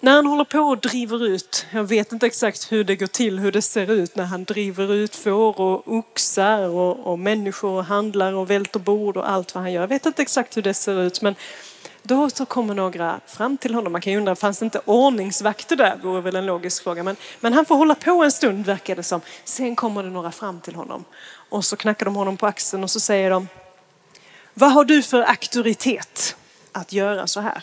när 0.00 0.12
han 0.12 0.26
håller 0.26 0.44
på 0.44 0.58
och 0.58 0.78
driver 0.78 1.24
ut, 1.24 1.66
jag 1.70 1.84
vet 1.84 2.12
inte 2.12 2.26
exakt 2.26 2.72
hur 2.72 2.84
det 2.84 2.96
går 2.96 3.06
till, 3.06 3.38
hur 3.38 3.52
det 3.52 3.62
ser 3.62 3.90
ut 3.90 4.16
när 4.16 4.24
han 4.24 4.44
driver 4.44 4.92
ut 4.92 5.16
får 5.16 5.60
och 5.60 5.92
oxar 5.92 6.68
och, 6.68 7.12
och 7.12 7.18
människor 7.18 7.70
och 7.70 7.84
handlar 7.84 8.32
och 8.32 8.50
välter 8.50 8.80
bord 8.80 9.16
och 9.16 9.30
allt 9.30 9.54
vad 9.54 9.62
han 9.62 9.72
gör. 9.72 9.80
Jag 9.80 9.88
vet 9.88 10.06
inte 10.06 10.22
exakt 10.22 10.56
hur 10.56 10.62
det 10.62 10.74
ser 10.74 11.02
ut 11.02 11.22
men 11.22 11.34
då 12.02 12.30
så 12.30 12.46
kommer 12.46 12.74
några 12.74 13.20
fram 13.26 13.56
till 13.56 13.74
honom. 13.74 13.92
Man 13.92 14.00
kan 14.00 14.12
ju 14.12 14.18
undra, 14.18 14.36
fanns 14.36 14.58
det 14.58 14.64
inte 14.64 14.80
ordningsvakter 14.84 15.76
där? 15.76 15.96
Det 15.96 16.08
vore 16.08 16.20
väl 16.20 16.36
en 16.36 16.46
logisk 16.46 16.82
fråga. 16.82 17.02
Men, 17.02 17.16
men 17.40 17.52
han 17.52 17.64
får 17.64 17.76
hålla 17.76 17.94
på 17.94 18.24
en 18.24 18.32
stund 18.32 18.66
verkar 18.66 18.96
det 18.96 19.02
som. 19.02 19.20
Sen 19.44 19.76
kommer 19.76 20.02
det 20.02 20.10
några 20.10 20.32
fram 20.32 20.60
till 20.60 20.74
honom 20.74 21.04
och 21.48 21.64
så 21.64 21.76
knackar 21.76 22.04
de 22.04 22.16
honom 22.16 22.36
på 22.36 22.46
axeln 22.46 22.84
och 22.84 22.90
så 22.90 23.00
säger 23.00 23.30
de 23.30 23.48
Vad 24.54 24.72
har 24.72 24.84
du 24.84 25.02
för 25.02 25.22
auktoritet 25.22 26.36
att 26.72 26.92
göra 26.92 27.26
så 27.26 27.40
här? 27.40 27.62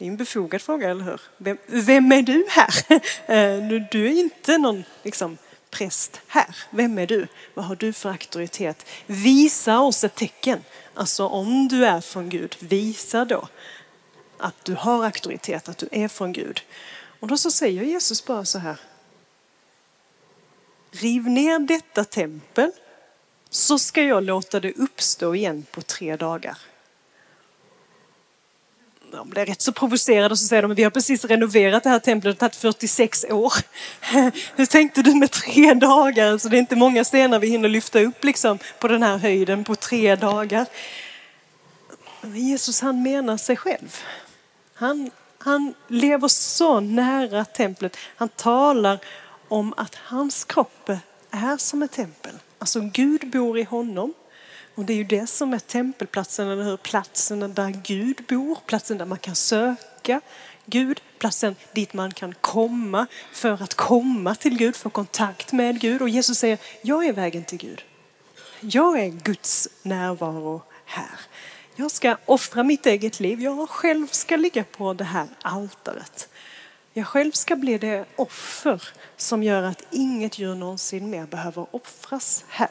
Det 0.00 0.06
är 0.06 0.08
en 0.08 0.16
befogad 0.16 0.62
fråga, 0.62 0.90
eller 0.90 1.04
hur? 1.04 1.20
Vem, 1.36 1.58
vem 1.66 2.12
är 2.12 2.22
du 2.22 2.46
här? 2.48 2.84
Eh, 3.30 3.82
du 3.90 4.06
är 4.06 4.20
inte 4.20 4.58
någon 4.58 4.84
liksom, 5.02 5.38
präst 5.70 6.20
här. 6.26 6.56
Vem 6.70 6.98
är 6.98 7.06
du? 7.06 7.26
Vad 7.54 7.64
har 7.64 7.76
du 7.76 7.92
för 7.92 8.10
auktoritet? 8.10 8.86
Visa 9.06 9.80
oss 9.80 10.04
ett 10.04 10.14
tecken. 10.14 10.64
Alltså 10.94 11.26
om 11.26 11.68
du 11.68 11.86
är 11.86 12.00
från 12.00 12.28
Gud, 12.28 12.56
visa 12.58 13.24
då 13.24 13.48
att 14.38 14.64
du 14.64 14.74
har 14.74 15.04
auktoritet, 15.04 15.68
att 15.68 15.78
du 15.78 15.88
är 15.92 16.08
från 16.08 16.32
Gud. 16.32 16.60
Och 17.20 17.28
då 17.28 17.36
så 17.36 17.50
säger 17.50 17.82
Jesus 17.82 18.24
bara 18.24 18.44
så 18.44 18.58
här. 18.58 18.76
Riv 20.90 21.28
ner 21.28 21.58
detta 21.58 22.04
tempel 22.04 22.72
så 23.50 23.78
ska 23.78 24.02
jag 24.02 24.22
låta 24.22 24.60
det 24.60 24.72
uppstå 24.72 25.34
igen 25.34 25.66
på 25.70 25.82
tre 25.82 26.16
dagar 26.16 26.58
de 29.10 29.30
blir 29.30 29.46
rätt 29.46 29.62
så 29.62 29.72
provocerade 29.72 30.32
och 30.32 30.38
så 30.38 30.46
säger 30.46 30.62
de 30.62 30.74
vi 30.74 30.82
har 30.82 30.90
precis 30.90 31.24
renoverat 31.24 31.82
det 31.82 31.90
här 31.90 31.98
templet, 31.98 32.38
det 32.38 32.44
har 32.44 32.48
tagit 32.48 32.56
46 32.56 33.24
år. 33.24 33.52
Hur 34.56 34.66
tänkte 34.66 35.02
du 35.02 35.14
med 35.14 35.30
tre 35.30 35.74
dagar? 35.74 36.32
Alltså 36.32 36.48
det 36.48 36.56
är 36.56 36.58
inte 36.58 36.76
många 36.76 37.04
stenar 37.04 37.38
vi 37.38 37.46
hinner 37.46 37.68
lyfta 37.68 38.00
upp 38.00 38.24
liksom 38.24 38.58
på 38.78 38.88
den 38.88 39.02
här 39.02 39.18
höjden 39.18 39.64
på 39.64 39.74
tre 39.74 40.16
dagar. 40.16 40.66
Men 42.20 42.46
Jesus 42.48 42.80
han 42.80 43.02
menar 43.02 43.36
sig 43.36 43.56
själv. 43.56 43.96
Han, 44.74 45.10
han 45.38 45.74
lever 45.88 46.28
så 46.28 46.80
nära 46.80 47.44
templet. 47.44 47.96
Han 48.16 48.28
talar 48.28 48.98
om 49.48 49.74
att 49.76 49.94
hans 49.94 50.44
kropp 50.44 50.90
är 51.30 51.56
som 51.56 51.82
ett 51.82 51.92
tempel. 51.92 52.32
Alltså 52.58 52.80
Gud 52.80 53.30
bor 53.30 53.58
i 53.58 53.62
honom. 53.62 54.14
Och 54.74 54.84
det 54.84 54.92
är 54.92 54.96
ju 54.96 55.04
det 55.04 55.26
som 55.26 55.52
är 55.52 55.58
tempelplatsen, 55.58 56.48
eller 56.48 56.64
hur? 56.64 56.76
Platsen 56.76 57.54
där 57.54 57.70
Gud 57.84 58.24
bor, 58.28 58.58
platsen 58.66 58.98
där 58.98 59.06
man 59.06 59.18
kan 59.18 59.34
söka 59.34 60.20
Gud, 60.66 61.00
platsen 61.18 61.56
dit 61.72 61.92
man 61.92 62.12
kan 62.12 62.34
komma 62.40 63.06
för 63.32 63.62
att 63.62 63.74
komma 63.74 64.34
till 64.34 64.58
Gud, 64.58 64.76
få 64.76 64.90
kontakt 64.90 65.52
med 65.52 65.80
Gud. 65.80 66.02
Och 66.02 66.08
Jesus 66.08 66.38
säger, 66.38 66.58
jag 66.82 67.06
är 67.06 67.12
vägen 67.12 67.44
till 67.44 67.58
Gud. 67.58 67.82
Jag 68.60 69.00
är 69.00 69.08
Guds 69.08 69.68
närvaro 69.82 70.62
här. 70.84 71.20
Jag 71.76 71.90
ska 71.90 72.16
offra 72.26 72.62
mitt 72.62 72.86
eget 72.86 73.20
liv. 73.20 73.40
Jag 73.40 73.68
själv 73.68 74.06
ska 74.06 74.36
ligga 74.36 74.64
på 74.64 74.94
det 74.94 75.04
här 75.04 75.28
altaret. 75.42 76.28
Jag 76.92 77.06
själv 77.06 77.32
ska 77.32 77.56
bli 77.56 77.78
det 77.78 78.04
offer 78.16 78.82
som 79.16 79.42
gör 79.42 79.62
att 79.62 79.82
inget 79.90 80.38
djur 80.38 80.54
någonsin 80.54 81.10
mer 81.10 81.26
behöver 81.26 81.66
offras 81.70 82.44
här. 82.48 82.70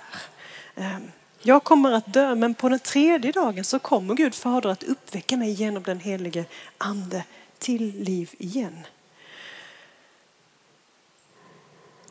Ehm, 0.75 1.11
jag 1.41 1.63
kommer 1.63 1.91
att 1.91 2.13
dö, 2.13 2.35
men 2.35 2.53
på 2.53 2.69
den 2.69 2.79
tredje 2.79 3.31
dagen 3.31 3.63
så 3.63 3.79
kommer 3.79 4.15
Gud 4.15 4.35
Fader 4.35 4.69
att 4.69 4.83
uppväcka 4.83 5.37
mig 5.37 5.51
genom 5.51 5.83
den 5.83 5.99
helige 5.99 6.45
Ande 6.77 7.23
till 7.59 8.03
liv 8.03 8.29
igen. 8.37 8.85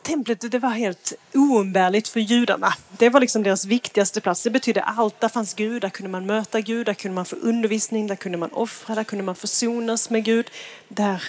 Templet 0.01 0.51
det 0.51 0.59
var 0.59 0.69
helt 0.69 1.13
oumbärligt 1.33 2.07
för 2.07 2.19
judarna. 2.19 2.73
Det 2.97 3.09
var 3.09 3.19
liksom 3.19 3.43
deras 3.43 3.65
viktigaste 3.65 4.21
plats. 4.21 4.43
Det 4.43 4.49
betydde 4.49 4.81
allt. 4.81 5.19
Där 5.19 5.29
fanns 5.29 5.53
Gud, 5.53 5.81
där 5.81 5.89
kunde 5.89 6.09
man 6.09 6.25
möta 6.25 6.61
Gud, 6.61 6.85
där 6.85 6.93
kunde 6.93 7.15
man 7.15 7.25
få 7.25 7.35
undervisning, 7.35 8.07
där 8.07 8.15
kunde 8.15 8.37
man 8.37 8.51
offra, 8.51 8.95
där 8.95 9.03
kunde 9.03 9.23
man 9.23 9.35
försonas 9.35 10.09
med 10.09 10.23
Gud. 10.23 10.51
Där, 10.87 11.23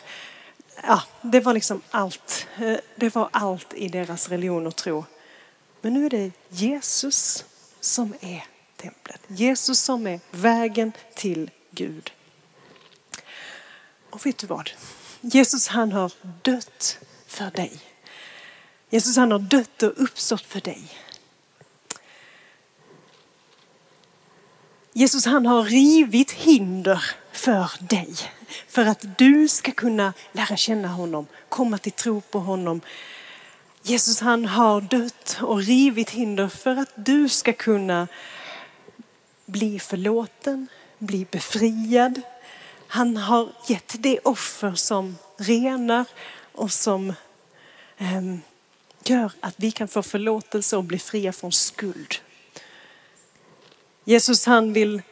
ja, 0.83 1.03
det 1.23 1.41
var 1.41 1.55
liksom 1.55 1.81
allt. 1.91 2.47
Eh, 2.61 2.77
det 2.97 3.15
var 3.15 3.29
allt 3.33 3.75
i 3.75 3.89
deras 3.89 4.29
religion 4.29 4.67
och 4.67 4.77
tro. 4.77 5.05
Men 5.81 5.95
nu 5.95 6.07
är 6.07 6.11
det 6.11 6.31
Jesus 6.49 7.45
som 7.81 8.15
är 8.21 8.45
templet. 8.77 9.21
Jesus 9.27 9.81
som 9.81 10.07
är 10.07 10.21
vägen 10.31 10.93
till 11.15 11.51
Gud. 11.71 12.13
Och 14.11 14.27
vet 14.27 14.39
du 14.39 14.47
vad? 14.47 14.71
Jesus 15.21 15.69
han 15.69 15.93
har 15.93 16.13
dött 16.43 16.99
för 17.27 17.51
dig. 17.51 17.73
Jesus 18.91 19.17
han 19.17 19.33
har 19.33 19.39
dött 19.39 19.83
och 19.83 19.93
uppstått 19.97 20.43
för 20.47 20.61
dig. 20.61 20.83
Jesus 24.93 25.27
han 25.27 25.47
har 25.47 25.63
rivit 25.65 26.31
hinder 26.31 27.05
för 27.33 27.71
dig. 27.81 28.15
För 28.69 28.87
att 28.87 29.19
du 29.19 29.49
ska 29.49 29.73
kunna 29.73 30.13
lära 30.33 30.57
känna 30.57 30.89
honom, 30.89 31.27
komma 31.49 31.79
till 31.79 31.93
tro 31.93 32.21
på 32.21 32.39
honom, 32.39 32.81
Jesus 33.83 34.21
han 34.21 34.45
har 34.45 34.81
dött 34.81 35.39
och 35.43 35.63
rivit 35.63 36.11
hinder 36.11 36.49
för 36.49 36.77
att 36.77 36.93
du 36.95 37.29
ska 37.29 37.53
kunna 37.53 38.09
bli 39.47 39.79
förlåten, 39.79 40.67
bli 40.99 41.27
befriad. 41.31 42.21
Han 42.87 43.17
har 43.17 43.49
gett 43.69 43.95
det 43.99 44.19
offer 44.19 44.75
som 44.75 45.19
renar 45.37 46.05
och 46.53 46.73
som 46.73 47.09
eh, 47.99 48.23
gör 49.05 49.33
att 49.41 49.55
vi 49.57 49.71
kan 49.71 49.89
få 49.89 50.03
förlåtelse 50.03 50.77
och 50.77 50.85
bli 50.85 50.99
fria 50.99 51.33
från 51.33 51.53
skuld. 51.53 52.15
Jesus 54.05 54.47
han 54.47 54.73
vill 54.73 55.03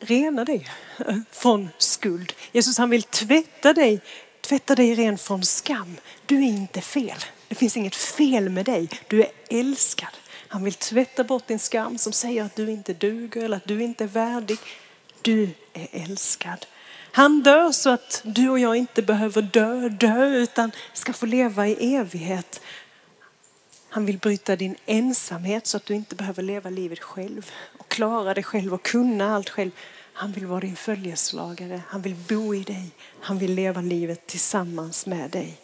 rena 0.00 0.44
dig 0.44 0.68
eh, 1.06 1.18
från 1.30 1.68
skuld. 1.78 2.32
Jesus 2.52 2.78
han 2.78 2.90
vill 2.90 3.02
tvätta 3.02 3.72
dig, 3.72 4.00
tvätta 4.40 4.74
dig 4.74 4.94
ren 4.94 5.18
från 5.18 5.44
skam. 5.44 5.96
Du 6.26 6.36
är 6.36 6.48
inte 6.48 6.80
fel. 6.80 7.18
Det 7.52 7.56
finns 7.56 7.76
inget 7.76 7.94
fel 7.94 8.48
med 8.48 8.64
dig. 8.64 8.88
Du 9.08 9.22
är 9.22 9.30
älskad. 9.50 10.08
Han 10.48 10.64
vill 10.64 10.74
tvätta 10.74 11.24
bort 11.24 11.46
din 11.46 11.58
skam 11.58 11.98
som 11.98 12.12
säger 12.12 12.44
att 12.44 12.56
du 12.56 12.70
inte 12.70 12.92
duger 12.92 13.44
eller 13.44 13.56
att 13.56 13.66
du 13.66 13.82
inte 13.82 14.04
är 14.04 14.08
värdig. 14.08 14.58
Du 15.22 15.48
är 15.72 15.88
älskad. 15.92 16.66
Han 17.12 17.42
dör 17.42 17.72
så 17.72 17.90
att 17.90 18.22
du 18.24 18.48
och 18.48 18.58
jag 18.58 18.76
inte 18.76 19.02
behöver 19.02 19.42
dö, 19.42 19.88
dö 19.88 20.26
utan 20.26 20.70
ska 20.92 21.12
få 21.12 21.26
leva 21.26 21.68
i 21.68 21.94
evighet. 21.94 22.60
Han 23.88 24.06
vill 24.06 24.18
bryta 24.18 24.56
din 24.56 24.76
ensamhet 24.86 25.66
så 25.66 25.76
att 25.76 25.86
du 25.86 25.94
inte 25.94 26.14
behöver 26.14 26.42
leva 26.42 26.70
livet 26.70 27.00
själv 27.00 27.50
och 27.78 27.88
klara 27.88 28.34
dig 28.34 28.44
själv 28.44 28.74
och 28.74 28.82
kunna 28.82 29.34
allt 29.34 29.48
själv. 29.50 29.70
Han 30.12 30.32
vill 30.32 30.46
vara 30.46 30.60
din 30.60 30.76
följeslagare. 30.76 31.82
Han 31.88 32.02
vill 32.02 32.14
bo 32.14 32.54
i 32.54 32.62
dig. 32.62 32.90
Han 33.20 33.38
vill 33.38 33.54
leva 33.54 33.80
livet 33.80 34.26
tillsammans 34.26 35.06
med 35.06 35.30
dig. 35.30 35.61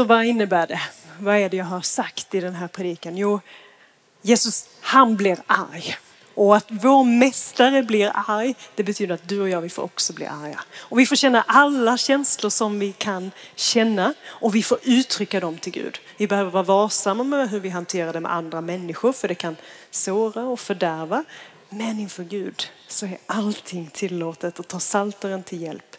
Så 0.00 0.04
vad 0.04 0.24
innebär 0.24 0.66
det? 0.66 0.80
Vad 1.18 1.36
är 1.36 1.48
det 1.48 1.56
jag 1.56 1.64
har 1.64 1.80
sagt 1.80 2.34
i 2.34 2.40
den 2.40 2.54
här 2.54 2.68
predikan? 2.68 3.16
Jo, 3.16 3.40
Jesus 4.22 4.68
han 4.80 5.16
blir 5.16 5.38
arg. 5.46 5.96
Och 6.34 6.56
att 6.56 6.66
vår 6.68 7.04
mästare 7.04 7.82
blir 7.82 8.12
arg, 8.14 8.54
det 8.74 8.82
betyder 8.82 9.14
att 9.14 9.28
du 9.28 9.40
och 9.40 9.48
jag, 9.48 9.60
vi 9.60 9.68
får 9.68 9.82
också 9.82 10.12
bli 10.12 10.26
arga. 10.26 10.60
Och 10.78 10.98
vi 10.98 11.06
får 11.06 11.16
känna 11.16 11.42
alla 11.42 11.96
känslor 11.96 12.50
som 12.50 12.78
vi 12.78 12.92
kan 12.92 13.30
känna 13.54 14.14
och 14.26 14.54
vi 14.54 14.62
får 14.62 14.78
uttrycka 14.82 15.40
dem 15.40 15.58
till 15.58 15.72
Gud. 15.72 15.98
Vi 16.16 16.26
behöver 16.26 16.50
vara 16.50 16.62
varsamma 16.62 17.24
med 17.24 17.50
hur 17.50 17.60
vi 17.60 17.68
hanterar 17.68 18.12
det 18.12 18.20
med 18.20 18.32
andra 18.32 18.60
människor 18.60 19.12
för 19.12 19.28
det 19.28 19.34
kan 19.34 19.56
såra 19.90 20.42
och 20.42 20.60
fördärva. 20.60 21.24
Men 21.68 22.00
inför 22.00 22.24
Gud 22.24 22.62
så 22.88 23.06
är 23.06 23.18
allting 23.26 23.90
tillåtet 23.92 24.58
och 24.58 24.68
ta 24.68 24.80
salteren 24.80 25.42
till 25.42 25.62
hjälp. 25.62 25.89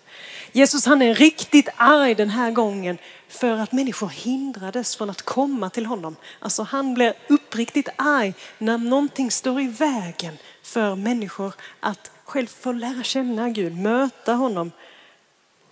Jesus 0.51 0.85
han 0.85 1.01
är 1.01 1.15
riktigt 1.15 1.69
arg 1.75 2.15
den 2.15 2.29
här 2.29 2.51
gången 2.51 2.97
för 3.27 3.57
att 3.57 3.71
människor 3.71 4.07
hindrades 4.09 4.95
från 4.95 5.09
att 5.09 5.21
komma 5.21 5.69
till 5.69 5.85
honom. 5.85 6.15
Alltså 6.39 6.63
han 6.63 6.93
blir 6.93 7.13
uppriktigt 7.29 7.89
arg 7.95 8.33
när 8.57 8.77
någonting 8.77 9.31
står 9.31 9.61
i 9.61 9.67
vägen 9.67 10.37
för 10.63 10.95
människor 10.95 11.53
att 11.79 12.11
själv 12.25 12.47
få 12.47 12.71
lära 12.71 13.03
känna 13.03 13.49
Gud, 13.49 13.77
möta 13.77 14.33
honom. 14.33 14.71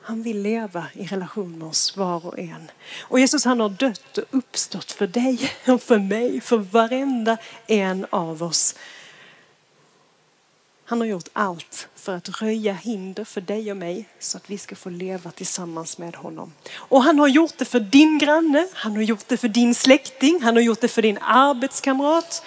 Han 0.02 0.24
vill 0.24 0.42
leva 0.42 0.86
i 0.94 1.06
relation 1.06 1.60
med 1.60 1.68
oss 1.68 1.98
var 1.98 2.26
och 2.26 2.40
en. 2.40 2.72
Och 3.02 3.20
Jesus 3.20 3.46
han 3.46 3.60
har 3.60 3.70
dött 3.70 4.18
och 4.18 4.24
uppstått 4.32 4.92
för 4.92 5.08
dig 5.08 5.52
och 5.68 5.82
för 5.82 6.00
mig, 6.00 6.42
för 6.42 6.58
varenda 6.58 7.38
en 7.68 8.06
av 8.10 8.44
oss. 8.44 8.76
Han 10.90 11.00
har 11.00 11.08
gjort 11.08 11.28
allt 11.34 11.88
för 11.96 12.16
att 12.16 12.42
röja 12.42 12.74
hinder 12.74 13.24
för 13.24 13.42
dig 13.42 13.72
och 13.72 13.78
mig 13.78 14.06
så 14.20 14.38
att 14.38 14.50
vi 14.50 14.58
ska 14.58 14.76
få 14.76 14.90
leva 14.90 15.32
tillsammans 15.32 15.98
med 15.98 16.16
honom. 16.16 16.54
Och 16.76 17.04
han 17.04 17.20
har 17.20 17.28
gjort 17.28 17.58
det 17.58 17.66
för 17.66 17.80
din 17.80 18.18
granne, 18.18 18.68
han 18.74 18.96
har 18.96 19.02
gjort 19.02 19.28
det 19.28 19.38
för 19.38 19.48
din 19.48 19.76
släkting, 19.76 20.42
han 20.42 20.56
har 20.56 20.64
gjort 20.64 20.82
det 20.82 20.88
för 20.88 21.02
din 21.02 21.18
arbetskamrat. 21.22 22.44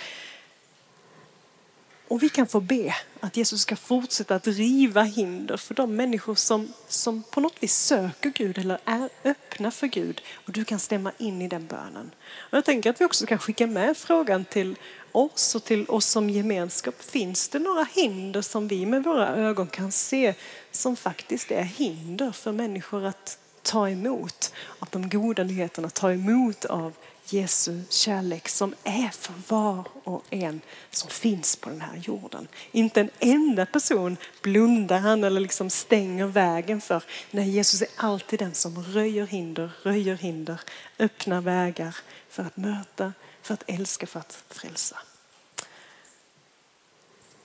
Och 2.12 2.22
vi 2.22 2.28
kan 2.28 2.46
få 2.46 2.60
be 2.60 2.94
att 3.20 3.36
Jesus 3.36 3.60
ska 3.60 3.76
fortsätta 3.76 4.34
att 4.34 4.46
riva 4.46 5.02
hinder 5.02 5.56
för 5.56 5.74
de 5.74 5.96
människor 5.96 6.34
som, 6.34 6.72
som 6.88 7.22
på 7.22 7.40
något 7.40 7.62
vis 7.62 7.74
söker 7.74 8.30
Gud 8.30 8.58
eller 8.58 8.78
är 8.84 9.08
öppna 9.24 9.70
för 9.70 9.86
Gud. 9.86 10.22
Och 10.46 10.52
du 10.52 10.64
kan 10.64 10.78
stämma 10.78 11.12
in 11.18 11.42
i 11.42 11.48
den 11.48 11.66
bönen. 11.66 12.10
Och 12.50 12.56
jag 12.56 12.64
tänker 12.64 12.90
att 12.90 13.00
vi 13.00 13.04
också 13.04 13.26
kan 13.26 13.38
skicka 13.38 13.66
med 13.66 13.96
frågan 13.96 14.44
till 14.44 14.76
oss 15.12 15.54
och 15.54 15.64
till 15.64 15.86
oss 15.88 16.06
som 16.06 16.30
gemenskap. 16.30 17.02
Finns 17.02 17.48
det 17.48 17.58
några 17.58 17.86
hinder 17.94 18.42
som 18.42 18.68
vi 18.68 18.86
med 18.86 19.04
våra 19.04 19.28
ögon 19.28 19.66
kan 19.66 19.92
se 19.92 20.34
som 20.70 20.96
faktiskt 20.96 21.50
är 21.50 21.62
hinder 21.62 22.32
för 22.32 22.52
människor 22.52 23.04
att 23.04 23.38
ta 23.62 23.88
emot 23.88 24.52
av 24.78 24.88
de 24.90 25.08
goda 25.08 25.44
nyheterna, 25.44 25.90
ta 25.90 26.12
emot 26.12 26.64
av 26.64 26.92
Jesu 27.24 27.80
kärlek 27.88 28.48
som 28.48 28.74
är 28.84 29.08
för 29.08 29.34
var 29.48 29.84
och 30.04 30.24
en 30.30 30.60
som 30.90 31.10
finns 31.10 31.56
på 31.56 31.70
den 31.70 31.80
här 31.80 31.96
jorden. 31.96 32.48
Inte 32.72 33.00
en 33.00 33.10
enda 33.18 33.66
person 33.66 34.16
blundar 34.42 34.98
han 34.98 35.24
eller 35.24 35.40
liksom 35.40 35.70
stänger 35.70 36.26
vägen 36.26 36.80
för. 36.80 37.02
Nej, 37.30 37.50
Jesus 37.50 37.82
är 37.82 37.88
alltid 37.96 38.38
den 38.38 38.54
som 38.54 38.84
röjer 38.84 39.26
hinder, 39.26 39.70
röjer 39.82 40.14
hinder, 40.14 40.60
öppnar 40.98 41.40
vägar 41.40 41.96
för 42.28 42.42
att 42.42 42.56
möta, 42.56 43.12
för 43.42 43.54
att 43.54 43.64
älska, 43.66 44.06
för 44.06 44.20
att 44.20 44.44
frälsa. 44.48 44.98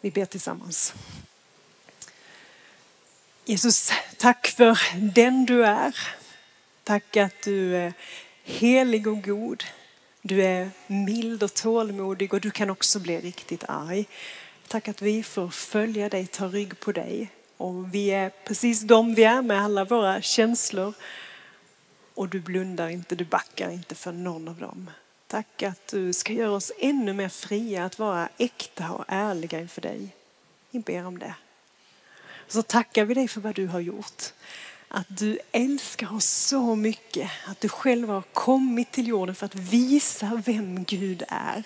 Vi 0.02 0.12
ber 0.12 0.26
tillsammans. 0.26 0.94
Jesus, 3.46 3.92
tack 4.18 4.48
för 4.48 4.80
den 5.13 5.46
du 5.46 5.66
är. 5.66 5.98
Tack 6.84 7.18
att 7.18 7.42
du 7.44 7.76
är 7.76 7.94
helig 8.47 9.07
och 9.07 9.23
god. 9.23 9.63
Du 10.21 10.43
är 10.43 10.69
mild 10.88 11.43
och 11.43 11.53
tålmodig 11.53 12.33
och 12.33 12.41
du 12.41 12.51
kan 12.51 12.69
också 12.69 12.99
bli 12.99 13.19
riktigt 13.19 13.63
arg. 13.67 14.05
Tack 14.67 14.88
att 14.88 15.01
vi 15.01 15.23
får 15.23 15.49
följa 15.49 16.10
dig, 16.10 16.27
ta 16.27 16.47
rygg 16.47 16.79
på 16.79 16.91
dig. 16.91 17.31
Och 17.57 17.95
vi 17.95 18.10
är 18.10 18.29
precis 18.29 18.81
de 18.81 19.13
vi 19.13 19.23
är 19.23 19.41
med 19.41 19.62
alla 19.62 19.86
våra 19.86 20.21
känslor. 20.21 20.93
Och 22.13 22.29
du 22.29 22.39
blundar 22.39 22.89
inte, 22.89 23.15
du 23.15 23.25
backar 23.25 23.69
inte 23.69 23.95
för 23.95 24.12
någon 24.12 24.47
av 24.47 24.55
dem. 24.55 24.91
Tack 25.27 25.63
att 25.63 25.88
du 25.88 26.13
ska 26.13 26.33
göra 26.33 26.51
oss 26.51 26.71
ännu 26.79 27.13
mer 27.13 27.29
fria 27.29 27.86
att 27.86 27.99
vara 27.99 28.29
äkta 28.38 28.91
och 28.91 29.05
ärliga 29.07 29.60
inför 29.60 29.81
dig. 29.81 30.10
Vi 30.71 30.79
ber 30.79 31.05
om 31.05 31.19
det. 31.19 31.33
Så 32.47 32.63
tackar 32.63 33.05
vi 33.05 33.13
dig 33.13 33.27
för 33.27 33.41
vad 33.41 33.55
du 33.55 33.67
har 33.67 33.79
gjort. 33.79 34.33
Att 34.88 35.08
du 35.10 35.39
älskar 35.52 36.15
oss 36.15 36.26
så 36.26 36.76
mycket 36.76 37.32
att 37.45 37.62
du 37.62 37.69
själv 37.69 38.10
har 38.10 38.21
kommit 38.21 38.91
till 38.91 39.08
jorden 39.08 39.36
för 39.36 39.45
att 39.45 39.56
visa 39.56 40.41
vem 40.45 40.84
Gud 40.84 41.23
är. 41.28 41.63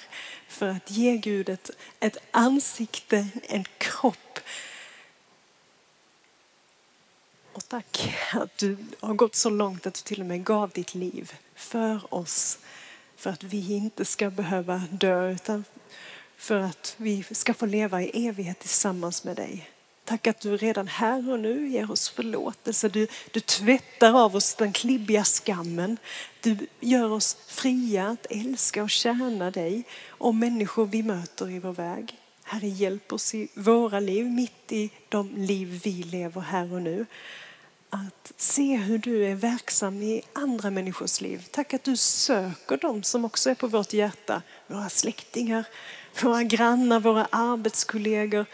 För 0.48 0.68
att 0.68 0.92
ge 0.92 1.18
Gud 1.18 1.50
ett, 1.50 1.70
ett 2.00 2.18
ansikte, 2.32 3.28
en 3.44 3.66
kropp. 3.78 4.40
Och 7.54 7.68
tack 7.68 8.14
att 8.34 8.58
du 8.58 8.78
har 9.00 9.14
gått 9.14 9.36
så 9.36 9.50
långt 9.50 9.88
att 9.88 9.94
du 9.94 10.02
till 10.02 10.22
och 10.22 10.28
med 10.28 10.44
gav 10.44 10.70
ditt 10.70 10.96
liv 10.96 11.34
för 11.56 12.14
oss 12.14 12.60
för 13.16 13.30
att 13.30 13.44
vi 13.44 13.74
inte 13.74 14.06
ska 14.06 14.30
behöva 14.30 14.82
dö 14.92 15.32
utan 15.32 15.64
för 16.38 16.60
att 16.60 16.96
vi 16.98 17.24
ska 17.32 17.54
få 17.54 17.66
leva 17.66 18.02
i 18.02 18.28
evighet 18.28 18.60
tillsammans 18.60 19.24
med 19.24 19.36
dig. 19.36 19.70
Tack 20.12 20.28
att 20.28 20.40
du 20.40 20.58
redan 20.58 20.88
här 20.88 21.32
och 21.32 21.40
nu 21.40 21.68
ger 21.68 21.92
oss 21.92 22.10
förlåtelse. 22.10 22.90
Du, 22.90 23.08
du 23.32 23.40
tvättar 23.40 24.24
av 24.26 24.36
oss 24.36 24.56
den 24.56 24.74
klibbiga 24.74 25.24
skammen. 25.24 25.98
Du 26.42 26.58
gör 26.80 27.12
oss 27.12 27.38
fria 27.48 28.08
att 28.08 28.28
älska 28.30 28.84
och 28.84 28.90
tjäna 28.90 29.52
dig 29.52 29.84
och 30.08 30.36
människor 30.36 30.86
vi 30.86 31.04
möter 31.04 31.50
i 31.50 31.60
vår 31.60 31.74
väg. 31.74 32.20
Herre, 32.44 32.68
hjälp 32.68 33.14
oss 33.14 33.36
i 33.36 33.48
våra 33.54 34.00
liv, 34.00 34.26
mitt 34.26 34.72
i 34.72 34.90
de 35.10 35.30
liv 35.36 35.82
vi 35.84 36.04
lever 36.04 36.42
här 36.42 36.74
och 36.74 36.82
nu 36.82 37.06
att 37.90 38.32
se 38.38 38.76
hur 38.78 38.98
du 38.98 39.26
är 39.26 39.36
verksam 39.36 40.02
i 40.02 40.22
andra 40.34 40.70
människors 40.70 41.22
liv. 41.22 41.48
Tack 41.52 41.74
att 41.74 41.84
du 41.84 41.98
söker 41.98 42.78
dem 42.78 43.04
som 43.04 43.26
också 43.26 43.50
är 43.50 43.56
på 43.56 43.68
vårt 43.68 43.94
hjärta. 43.94 44.42
Våra 44.68 44.90
släktingar, 44.90 45.66
våra 46.22 46.44
grannar, 46.44 47.00
våra 47.00 47.26
arbetskollegor. 47.26 48.46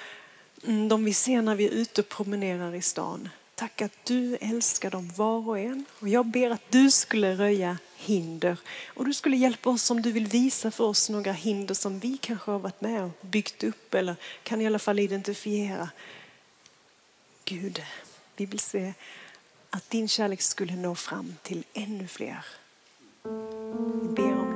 Mm, 0.63 0.89
de 0.89 1.06
vi 1.06 1.13
ser 1.13 1.41
när 1.41 1.56
vi 1.56 1.67
är 1.67 1.72
ute 1.72 2.02
och 2.02 2.10
promenerar 2.10 2.76
i 2.76 2.82
stan. 2.82 3.30
Tack 3.56 3.82
att 3.82 4.06
du 4.06 4.36
älskar 4.36 4.91
dem 4.91 5.12
var 5.15 5.50
och 5.50 5.60
en. 5.60 5.86
Och 6.00 6.10
jag 6.10 6.26
ber 6.26 6.50
att 6.50 6.72
du 6.72 6.91
skulle 6.91 7.36
röja 7.36 7.78
hinder. 7.96 8.58
Och 8.88 9.06
du 9.06 9.13
skulle 9.13 9.38
hjälpa 9.38 9.70
oss 9.70 9.91
om 9.91 10.02
du 10.02 10.12
vill 10.12 10.28
visa 10.28 10.72
för 10.72 10.84
oss 10.84 11.10
några 11.10 11.32
hinder 11.32 11.74
som 11.74 12.00
vi 12.00 12.17
kanske 12.17 12.52
har 12.52 12.60
varit 12.60 12.82
med 12.82 13.04
och 13.04 13.12
byggt 13.22 13.63
upp 13.63 13.93
eller 13.93 14.15
kan 14.43 14.62
i 14.62 14.67
alla 14.67 14.80
fall 14.80 15.00
identifiera. 15.00 15.89
Gud, 17.46 17.82
vi 18.36 18.46
vill 18.46 18.60
se 18.60 18.93
att 19.70 19.89
din 19.89 20.08
kärlek 20.08 20.41
skulle 20.41 20.76
nå 20.76 20.96
fram 20.96 21.36
till 21.41 21.63
ännu 21.74 22.08
fler. 22.08 22.46
Vi 24.02 24.10
ber 24.15 24.39
om 24.39 24.46